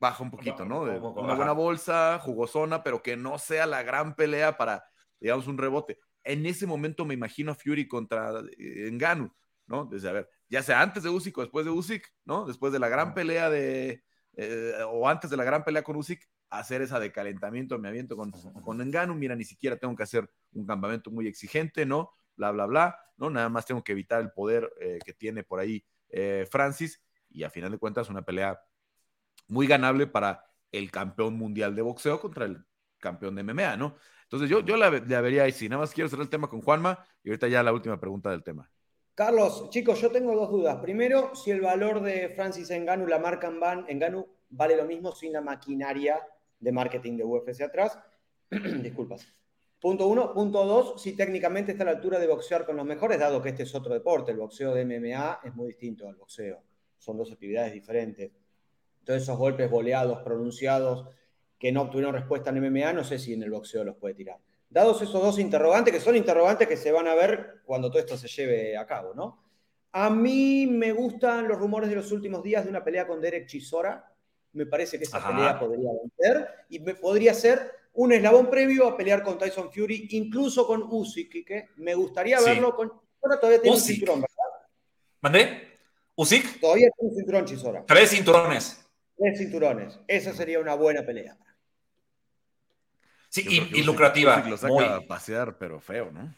[0.00, 0.84] baja un poquito, ¿no?
[0.84, 4.84] De una buena bolsa, jugosona, pero que no sea la gran pelea para,
[5.20, 5.98] digamos, un rebote.
[6.24, 9.32] En ese momento me imagino a Fury contra eh, Enganu,
[9.66, 9.86] ¿no?
[9.86, 12.46] Desde, a ver, ya sea antes de Usyk o después de Usyk, ¿no?
[12.46, 14.04] Después de la gran pelea de,
[14.36, 18.16] eh, o antes de la gran pelea con Usyk, hacer esa de calentamiento, me aviento
[18.16, 22.12] con, con Enganu, mira, ni siquiera tengo que hacer un campamento muy exigente, ¿no?
[22.36, 23.30] Bla, bla, bla, ¿no?
[23.30, 25.84] Nada más tengo que evitar el poder eh, que tiene por ahí
[26.50, 28.58] Francis y a final de cuentas una pelea
[29.48, 32.64] muy ganable para el campeón mundial de boxeo contra el
[32.98, 33.96] campeón de MMA, ¿no?
[34.24, 35.68] Entonces yo, yo la, vería ahí, sí.
[35.68, 38.42] Nada más quiero cerrar el tema con Juanma y ahorita ya la última pregunta del
[38.42, 38.70] tema.
[39.14, 40.76] Carlos, chicos, yo tengo dos dudas.
[40.76, 43.50] Primero, si el valor de Francis Enganu, la marca
[43.88, 46.20] Enganu, vale lo mismo sin la maquinaria
[46.60, 47.98] de marketing de UFC atrás.
[48.50, 49.26] Disculpas.
[49.80, 50.34] Punto uno.
[50.34, 53.48] Punto dos, si técnicamente está a la altura de boxear con los mejores, dado que
[53.48, 54.30] este es otro deporte.
[54.30, 56.62] El boxeo de MMA es muy distinto al boxeo.
[56.98, 58.30] Son dos actividades diferentes
[59.08, 61.06] todos esos golpes boleados, pronunciados,
[61.58, 64.36] que no obtuvieron respuesta en MMA, no sé si en el boxeo los puede tirar.
[64.68, 68.18] Dados esos dos interrogantes, que son interrogantes que se van a ver cuando todo esto
[68.18, 69.42] se lleve a cabo, ¿no?
[69.92, 73.46] A mí me gustan los rumores de los últimos días de una pelea con Derek
[73.46, 74.12] Chisora.
[74.52, 78.94] Me parece que esa pelea podría vencer y me, podría ser un eslabón previo a
[78.94, 82.92] pelear con Tyson Fury, incluso con Usyk, que me gustaría verlo con...
[83.22, 84.68] Ahora todavía tiene un cinturón, ¿verdad?
[85.22, 85.78] ¿Mandé?
[86.14, 86.60] ¿Usyk?
[86.60, 87.84] Todavía tiene un cinturón Chisora.
[87.86, 88.84] Tres cinturones.
[89.18, 89.98] Tres cinturones.
[90.06, 91.36] Esa sería una buena pelea.
[93.28, 93.44] Sí,
[93.74, 94.42] y, lucrativa.
[94.48, 96.34] lo saca a pasear, pero feo, ¿no?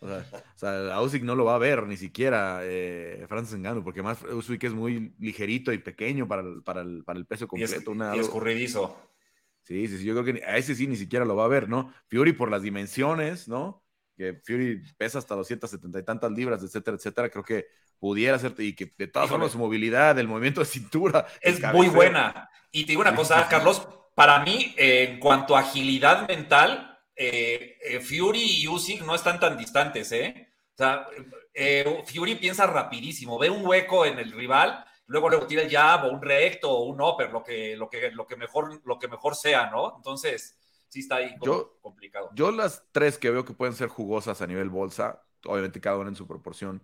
[0.00, 4.02] O sea, a Usyk no lo va a ver ni siquiera eh, Francis Ngannou, porque
[4.02, 7.92] más Usyk es muy ligerito y pequeño para el, para el, para el peso completo.
[8.14, 8.96] Y, escurridizo.
[9.64, 11.68] Sí, sí, sí, yo creo que a ese sí ni siquiera lo va a ver,
[11.68, 11.92] ¿no?
[12.08, 13.84] Fury por las dimensiones, ¿no?
[14.16, 17.28] Que Fury pesa hasta 270 y tantas libras, etcétera, etcétera.
[17.28, 17.66] Creo que
[17.98, 21.26] pudiera ser, y que de todas formas su movilidad, el movimiento de cintura.
[21.40, 22.48] Es muy buena.
[22.70, 28.00] Y te digo una cosa, Carlos, para mí, en cuanto a agilidad mental, eh, eh,
[28.00, 30.48] Fury y Usyk no están tan distantes, ¿eh?
[30.74, 31.06] O sea,
[31.52, 36.04] eh, Fury piensa rapidísimo, ve un hueco en el rival, luego luego tira el jab
[36.04, 39.08] o un recto o un upper, lo que, lo que, lo que, mejor, lo que
[39.08, 39.94] mejor sea, ¿no?
[39.96, 40.56] Entonces,
[40.88, 41.36] sí está ahí
[41.80, 42.30] complicado.
[42.34, 46.10] Yo las tres que veo que pueden ser jugosas a nivel bolsa, obviamente cada una
[46.10, 46.82] en su proporción,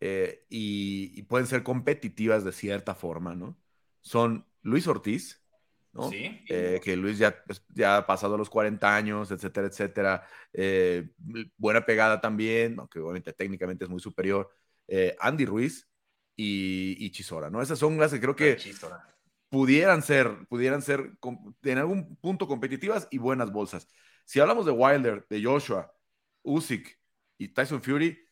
[0.00, 3.58] eh, y, pueden ser competitivas de cierta forma, ¿no?
[4.00, 5.42] Son Luis Ortiz,
[5.92, 6.10] ¿no?
[6.10, 6.40] Sí.
[6.48, 10.26] Eh, que Luis ya, pues, ya ha pasado los 40 años, etcétera, etcétera.
[10.52, 11.10] Eh,
[11.56, 14.50] buena pegada también, aunque obviamente técnicamente es muy superior.
[15.20, 15.86] Andy Ruiz
[16.34, 17.60] y, Chisora, ¿no?
[17.60, 18.56] Esas son las que creo que
[19.50, 21.12] pudieran ser, pudieran ser
[21.62, 23.88] en algún punto competitivas y buenas bolsas.
[24.24, 25.92] Si hablamos de Wilder, de Joshua,
[26.42, 26.98] Usyk
[27.36, 28.27] y Tyson Fury,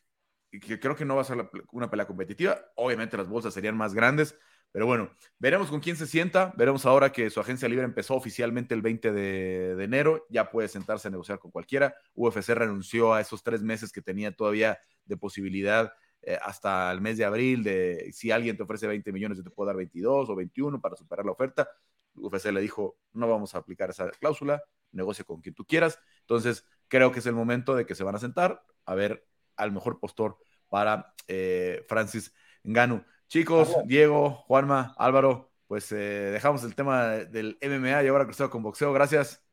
[0.59, 2.59] que creo que no va a ser una pelea competitiva.
[2.75, 4.35] Obviamente las bolsas serían más grandes,
[4.71, 6.53] pero bueno, veremos con quién se sienta.
[6.57, 10.25] Veremos ahora que su agencia libre empezó oficialmente el 20 de, enero.
[10.29, 11.95] Ya puede sentarse a negociar con cualquiera.
[12.13, 17.17] UFC renunció a esos tres meses que tenía todavía de posibilidad eh, hasta el mes
[17.17, 20.35] de abril de si alguien te ofrece 20 millones, yo te puedo dar 22 o
[20.35, 21.69] 21 para superar la oferta.
[22.15, 25.99] UFC le dijo, no vamos a aplicar esa cláusula, negocia con quien tú quieras.
[26.21, 29.71] Entonces, creo que es el momento de que se van a sentar a ver al
[29.71, 30.37] mejor postor
[30.69, 33.03] para eh, Francis Nganu.
[33.27, 38.63] Chicos, Diego, Juanma, Álvaro, pues eh, dejamos el tema del MMA y ahora cruzado con
[38.63, 38.93] boxeo.
[38.93, 39.43] Gracias.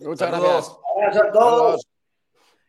[0.00, 0.76] Muchas gracias.
[0.96, 1.86] Gracias a todos.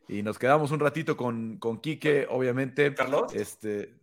[0.07, 2.93] Y nos quedamos un ratito con, con Quique, obviamente.
[2.93, 3.33] Carlos.
[3.33, 3.95] Este,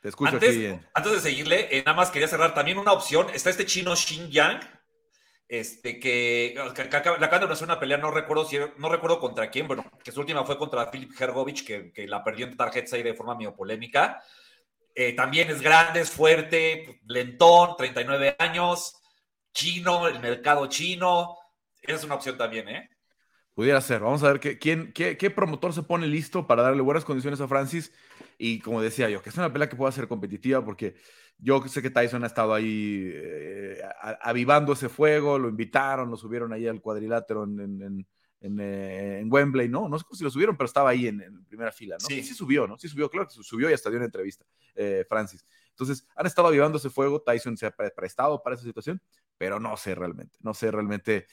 [0.00, 0.86] te escucho Antes, aquí bien.
[0.94, 3.26] antes de seguirle, eh, nada más quería cerrar también una opción.
[3.34, 4.60] Está este chino Xin Yang,
[5.48, 9.50] este, que, que- que acaban de hacer una pelea, no recuerdo, si, no recuerdo contra
[9.50, 12.92] quién, bueno, que su última fue contra Philip Hergovich, que, que la perdió en tarjetas
[12.94, 14.22] ahí de forma medio polémica.
[14.94, 18.94] Eh, también es grande, es fuerte, lentón, 39 años,
[19.52, 21.36] chino, el mercado chino.
[21.82, 22.90] Es una opción también, ¿eh?
[23.54, 24.00] Pudiera ser.
[24.02, 27.48] Vamos a ver qué, quién, qué promotor se pone listo para darle buenas condiciones a
[27.48, 27.92] Francis.
[28.38, 30.94] Y como decía yo, que es una pelea que pueda ser competitiva porque
[31.38, 33.80] yo sé que Tyson ha estado ahí eh,
[34.22, 38.06] avivando ese fuego, lo invitaron, lo subieron ahí al cuadrilátero en, en- en-
[38.40, 39.88] en, eh, en Wembley, ¿no?
[39.88, 42.06] No sé si lo subieron, pero estaba ahí en, en primera fila, ¿no?
[42.06, 42.22] Sí.
[42.22, 42.78] sí subió, ¿no?
[42.78, 44.44] Sí subió, claro que su- subió y hasta dio una entrevista,
[44.76, 45.44] eh, Francis.
[45.70, 49.02] Entonces, han estado avivando ese fuego, Tyson se ha pre- prestado para esa situación,
[49.36, 51.26] pero no sé realmente, no sé realmente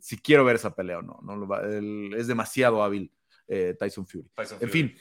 [0.00, 1.18] si quiero ver esa pelea o no.
[1.22, 3.12] no lo va- él- es demasiado hábil
[3.78, 4.30] Tyson Fury.
[4.34, 4.70] Tyson En Fury.
[4.70, 4.98] fin,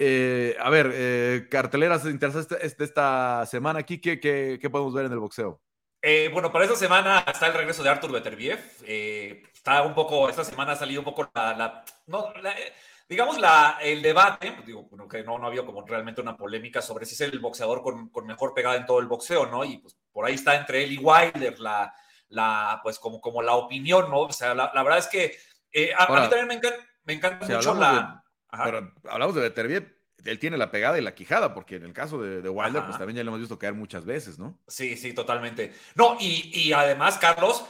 [0.00, 4.94] eh, a ver, eh, carteleras interesantes esta, esta- esta semana aquí, ¿qué, qué, qué podemos
[4.94, 5.60] ver en el boxeo?
[6.02, 8.58] Eh, bueno, para esta semana está el regreso de Artur Beterbiev.
[8.84, 12.72] Eh, está un poco, esta semana ha salido un poco la, la- no, la- eh,
[13.08, 16.36] digamos, la, el debate, pues digo, bueno, que no, no ha habido como realmente una
[16.36, 19.64] polémica sobre si es el boxeador con, con mejor pegada en todo el boxeo, ¿no?
[19.64, 21.92] Y pues por ahí está entre él y Wilder la,
[22.28, 24.20] la pues como, como la opinión, ¿no?
[24.22, 25.36] O sea, la, la verdad es que
[25.72, 28.24] eh, a, a Ahora, mí también me encanta, me encanta si mucho la...
[28.52, 28.64] Ajá.
[28.64, 32.20] Pero hablamos de Beterbiev, él tiene la pegada y la quijada, porque en el caso
[32.20, 32.86] de, de Wilder, Ajá.
[32.88, 34.58] pues también ya lo hemos visto caer muchas veces, ¿no?
[34.68, 35.72] Sí, sí, totalmente.
[35.94, 37.64] No, y, y además, Carlos,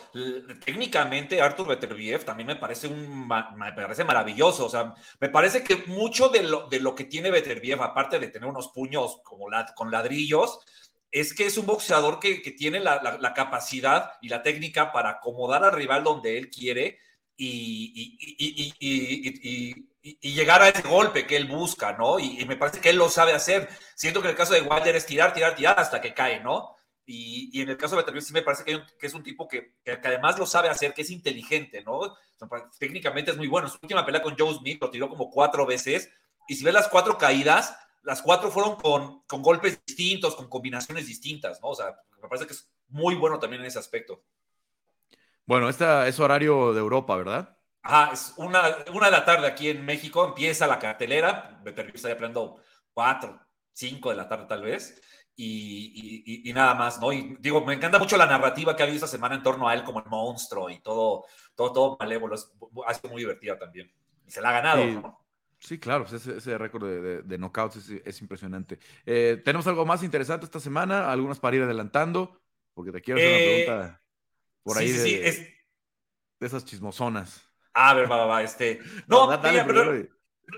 [0.64, 4.66] técnicamente Artur Beterbiev también me parece un me parece maravilloso.
[4.66, 8.28] O sea, me parece que mucho de lo, de lo que tiene Beterbiev, aparte de
[8.28, 10.58] tener unos puños como la- con ladrillos,
[11.12, 14.92] es que es un boxeador que, que tiene la, la- la capacidad y la técnica
[14.92, 16.98] para acomodar al rival donde él quiere
[17.36, 22.18] y, y- y- y- y- llegar a ese golpe que él busca, ¿no?
[22.18, 23.68] Y, me parece que él lo sabe hacer.
[23.94, 26.76] Siento que en el caso de Wilder es tirar, tirar, tirar hasta que cae, ¿no?
[27.06, 29.74] Y, y en el caso de Beterbiev sí me parece que, es un tipo que,
[29.84, 32.00] que- además lo sabe hacer, que es inteligente, ¿no?
[32.78, 33.68] Técnicamente es muy bueno.
[33.68, 36.10] Su última pelea con Joe Smith lo tiró como cuatro veces
[36.48, 41.06] y si ves las cuatro caídas, las cuatro fueron con, con golpes distintos, con combinaciones
[41.06, 41.68] distintas, ¿no?
[41.70, 44.22] O sea, me parece que es muy bueno también en ese aspecto.
[45.46, 47.58] Bueno, esta es horario de Europa, ¿verdad?
[47.82, 48.62] Ajá, es una,
[48.92, 52.60] una de la tarde aquí en México, empieza la cartelera, está ya peleando
[52.92, 53.40] cuatro,
[53.72, 55.00] cinco de la tarde tal vez,
[55.34, 57.12] y, y- y- y nada más, ¿no?
[57.12, 59.74] Y digo, me encanta mucho la narrativa que ha habido esta semana en torno a
[59.74, 61.24] él como el monstruo y todo,
[61.54, 62.52] todo, todo malévolo, es-
[62.86, 63.90] ha sido muy divertida también.
[64.26, 64.94] Y se la ha ganado, Sí.
[64.94, 65.26] ¿no?
[65.58, 68.78] Sí, claro, pues ese, ese récord de, de- de knockouts es, es impresionante.
[69.04, 71.10] Eh, ¿Tenemos algo más interesante esta semana?
[71.10, 72.40] ¿Algunas para ir adelantando?
[72.74, 74.02] Porque te quiero hacer Eh, una pregunta
[74.62, 75.38] por Sí, ahí sí, de, es-
[76.40, 77.49] de esas chismosonas.
[77.74, 78.80] A ver, va, va, va, este...
[79.06, 79.84] No, dale pero-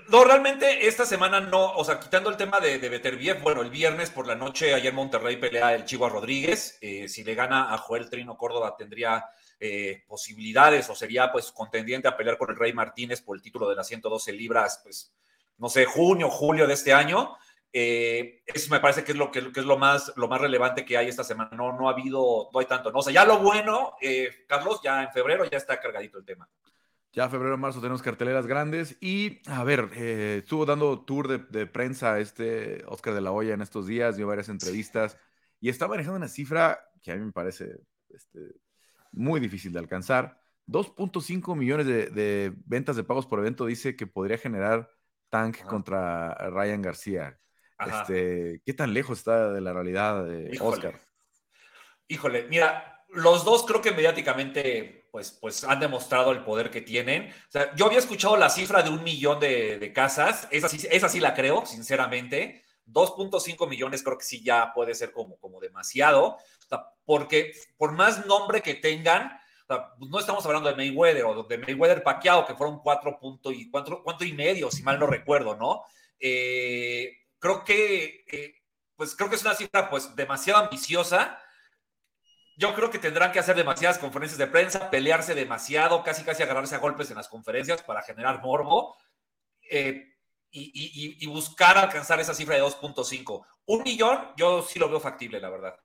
[0.09, 3.69] No, realmente esta semana no, o sea, quitando el tema de, de Beterbiev, bueno, el
[3.69, 7.77] viernes por la noche ayer Monterrey pelea el Chihuahua Rodríguez, eh, si le gana a
[7.77, 9.23] Joel Trino Córdoba tendría
[9.59, 13.69] eh, posibilidades o sería pues contendiente a pelear con el Rey Martínez por el título
[13.69, 15.13] de las 112 libras, pues
[15.59, 17.37] no sé, junio, julio de este año.
[17.71, 20.83] Eh, eso me parece que es lo que, que es lo más, lo más relevante
[20.85, 21.51] que hay esta semana.
[21.55, 22.99] No, no ha habido, no hay tanto, ¿no?
[22.99, 26.49] O sea, ya lo bueno, eh, Carlos, ya en febrero ya está cargadito el tema.
[27.13, 31.67] Ya febrero, marzo tenemos carteleras grandes y, a ver, eh, estuvo dando tour de, de
[31.67, 35.15] prensa este Oscar de la Hoya en estos días, dio varias entrevistas
[35.61, 37.77] y está manejando una cifra que a mí me parece
[38.09, 38.39] este,
[39.11, 40.41] muy difícil de alcanzar.
[40.65, 44.89] 2.5 millones de, de ventas de pagos por evento dice que podría generar
[45.29, 45.67] Tank Ajá.
[45.67, 47.39] contra Ryan García.
[47.77, 48.01] Ajá.
[48.01, 50.77] Este, ¿Qué tan lejos está de la realidad de Híjole.
[50.77, 51.01] Oscar?
[52.07, 57.33] Híjole, mira, los dos creo que mediáticamente pues, pues han demostrado el poder que tienen.
[57.75, 61.65] Yo había escuchado la cifra de un millón de, casas, esa sí, esa la creo,
[61.65, 62.63] sinceramente.
[62.85, 66.37] 2.5 millones creo que sí ya puede ser como, como demasiado,
[67.05, 69.39] porque por más nombre que tengan,
[69.99, 74.01] no estamos hablando de Mayweather o de Mayweather Pacquiao, que fueron cuatro puntos y cuatro,
[74.03, 75.83] cuatro y medio, si mal no recuerdo, ¿no?
[76.19, 78.55] Eh, creo que, eh,
[78.95, 81.39] pues creo que es una cifra pues demasiado ambiciosa.
[82.57, 86.75] Yo creo que tendrán que hacer demasiadas conferencias de prensa, pelearse demasiado, casi casi agarrarse
[86.75, 88.95] a golpes en las conferencias para generar morbo.
[89.69, 90.09] Eh,
[90.55, 93.45] y, buscar alcanzar esa cifra de 2.5.
[93.65, 95.75] Un millón, yo sí lo veo factible, la verdad.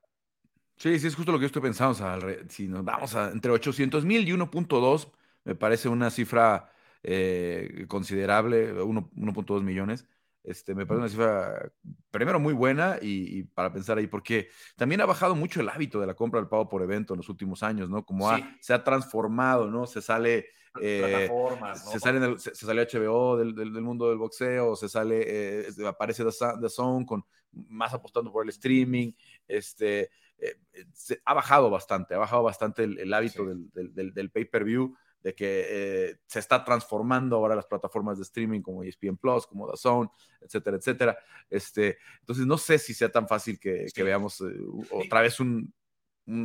[0.75, 1.91] Sí, sí, es justo lo que yo estoy pensando.
[1.91, 5.11] O sea, si nos vamos a entre 800 mil y 1.2,
[5.43, 6.71] me parece una cifra
[7.03, 10.05] eh, considerable, 1.2 millones.
[10.43, 11.71] Este, me parece una cifra,
[12.11, 16.07] primero, muy buena y, para pensar ahí, porque también ha bajado mucho el hábito de
[16.07, 18.05] la compra del pago por evento en los últimos años, ¿no?
[18.05, 18.29] Como
[18.61, 19.85] se ha transformado, ¿no?
[19.85, 20.47] Se sale...
[20.79, 21.27] Eh,
[21.91, 26.69] se, sale se, sale HBO del, del, mundo del boxeo, se sale, eh, aparece The
[26.69, 29.11] Zone con más apostando por el streaming,
[29.47, 30.55] este, eh,
[31.25, 36.17] ha bajado bastante, ha bajado bastante el, hábito del, del, del pay-per-view de que eh,
[36.25, 40.09] se está transformando ahora las plataformas de streaming como ESPN Plus, como DAZN,
[40.41, 41.17] etcétera, etcétera.
[41.49, 44.45] Este, entonces, no sé si sea tan fácil que, veamos eh,
[44.91, 45.73] otra vez un,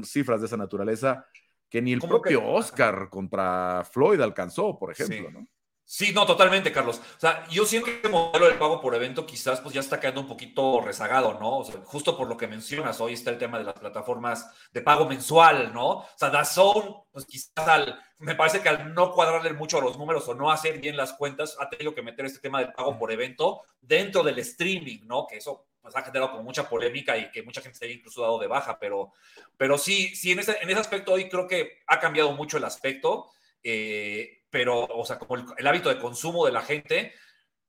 [0.04, 1.26] cifras de esa naturaleza
[1.68, 5.46] que ni el propio Oscar contra Floyd alcanzó, por ejemplo, ¿no?
[5.86, 6.98] Sí, no, totalmente, Carlos.
[6.98, 10.00] O sea, yo siento que el modelo del pago por evento quizás pues ya está
[10.00, 11.58] quedando un poquito rezagado, ¿no?
[11.58, 14.80] O sea, justo por lo que mencionas, hoy está el tema de las plataformas de
[14.80, 15.88] pago mensual, ¿no?
[15.88, 20.26] O sea, DAZN, pues quizás al, me parece que al no cuadrarle mucho los números
[20.26, 23.12] o no hacer bien las cuentas, ha tenido que meter este tema del pago por
[23.12, 25.26] evento dentro del streaming, ¿no?
[25.26, 28.22] Que eso pues, ha generado como mucha polémica y que mucha gente se ha incluso
[28.22, 29.12] dado de baja, pero,
[29.58, 32.64] pero sí, sí, en ese, en ese aspecto hoy creo que ha cambiado mucho el
[32.64, 33.30] aspecto.
[33.62, 37.12] Eh, pero, o sea, como el, hábito de consumo de la gente.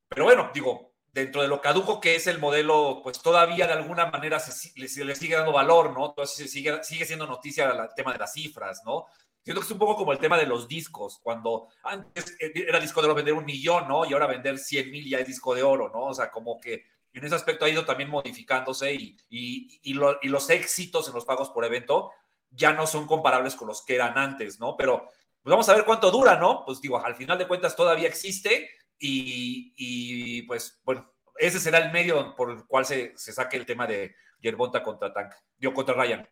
[0.07, 4.05] Pero bueno, digo, dentro de lo caduco que es el modelo, pues todavía de alguna
[4.11, 6.09] manera se, le, sigue dando valor, ¿no?
[6.09, 9.07] Entonces sigue, sigue siendo noticia el tema de las cifras, ¿no?
[9.43, 13.01] Siento que es un poco como el tema de los discos, cuando antes era disco
[13.01, 14.05] de oro vender un millón, ¿no?
[14.05, 16.03] Y ahora vender 100 mil ya es disco de oro, ¿no?
[16.03, 20.29] O sea, como que en ese aspecto ha ido también modificándose y, y, y, y
[20.29, 22.11] los éxitos en los pagos por evento
[22.51, 24.77] ya no son comparables con los que eran antes, ¿no?
[24.77, 25.09] Pero
[25.45, 26.65] pues vamos a ver cuánto dura, ¿no?
[26.65, 28.67] Pues digo, al final de cuentas todavía existe
[28.97, 34.15] y, pues bueno, ese será el medio por el cual se, saque el tema de
[34.39, 36.27] Yerbonta contra Tank, dio contra Ryan.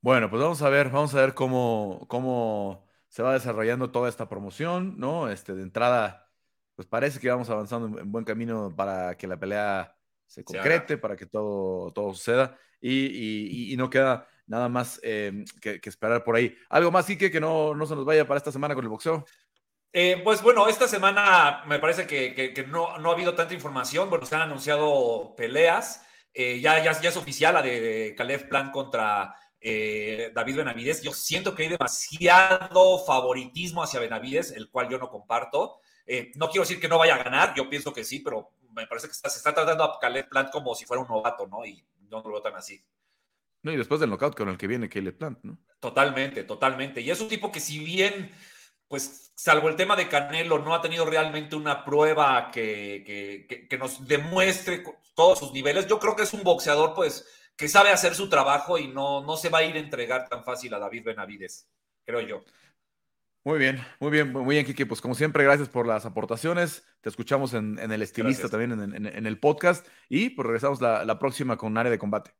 [0.00, 4.26] Bueno, pues vamos a ver, vamos a ver cómo, cómo se va desarrollando toda esta
[4.26, 5.28] promoción, ¿no?
[5.28, 6.32] Este, de entrada,
[6.76, 11.14] pues parece que vamos avanzando en buen camino para que la pelea se concrete, para
[11.14, 16.56] que todo, todo suceda y no queda nada más eh, que, esperar por ahí.
[16.68, 19.24] ¿Algo más, Ike, que no, no se nos vaya para esta semana con el boxeo?
[19.92, 24.10] Eh, pues bueno, esta semana me parece que, no, no, ha habido tanta información.
[24.10, 26.04] Bueno, se han anunciado peleas.
[26.32, 31.00] Eh, ya, ya, ya, es oficial la de Caleb Plan contra David Benavides.
[31.02, 35.80] Yo siento que hay demasiado favoritismo hacia Benavides, el cual yo no comparto.
[36.34, 39.08] no quiero decir que no vaya a ganar, yo pienso que sí, pero me parece
[39.08, 41.64] que se está tratando a Caleb Plant como si fuera un novato, ¿no?
[41.64, 42.84] Y no lo veo tan así.
[43.64, 45.58] No, y después del knockout con el que viene Caleb Plant, ¿no?
[45.80, 47.00] Totalmente, totalmente.
[47.00, 48.30] Y es un tipo que si bien,
[48.88, 54.84] pues, salvo el tema de Canelo, no ha tenido realmente una prueba que, nos demuestre
[55.14, 58.76] todos sus niveles, yo creo que es un boxeador, pues, que sabe hacer su trabajo
[58.76, 61.66] y no, no se va a ir a entregar tan fácil a David Benavides,
[62.04, 62.44] creo yo.
[63.44, 64.84] Muy bien, muy bien, muy bien, Kiki.
[64.84, 66.84] Pues como siempre, gracias por las aportaciones.
[67.00, 69.86] Te escuchamos en, el estilista también, en, el podcast.
[70.08, 72.34] Y pues regresamos la, la próxima con área de combate.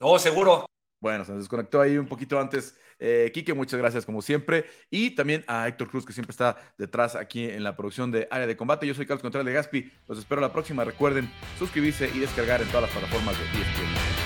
[0.00, 0.66] No, seguro.
[1.00, 2.76] Bueno, se desconectó ahí un poquito antes.
[2.98, 4.66] Eh, muchas gracias como siempre.
[4.90, 8.46] Y también a Héctor Cruz, que siempre está detrás aquí en la producción de Área
[8.46, 8.86] de Combate.
[8.86, 9.92] Yo soy Carlos Contreras de Gaspi.
[10.08, 10.84] Los espero la próxima.
[10.84, 14.19] Recuerden suscribirse y descargar en todas las plataformas de ESPN.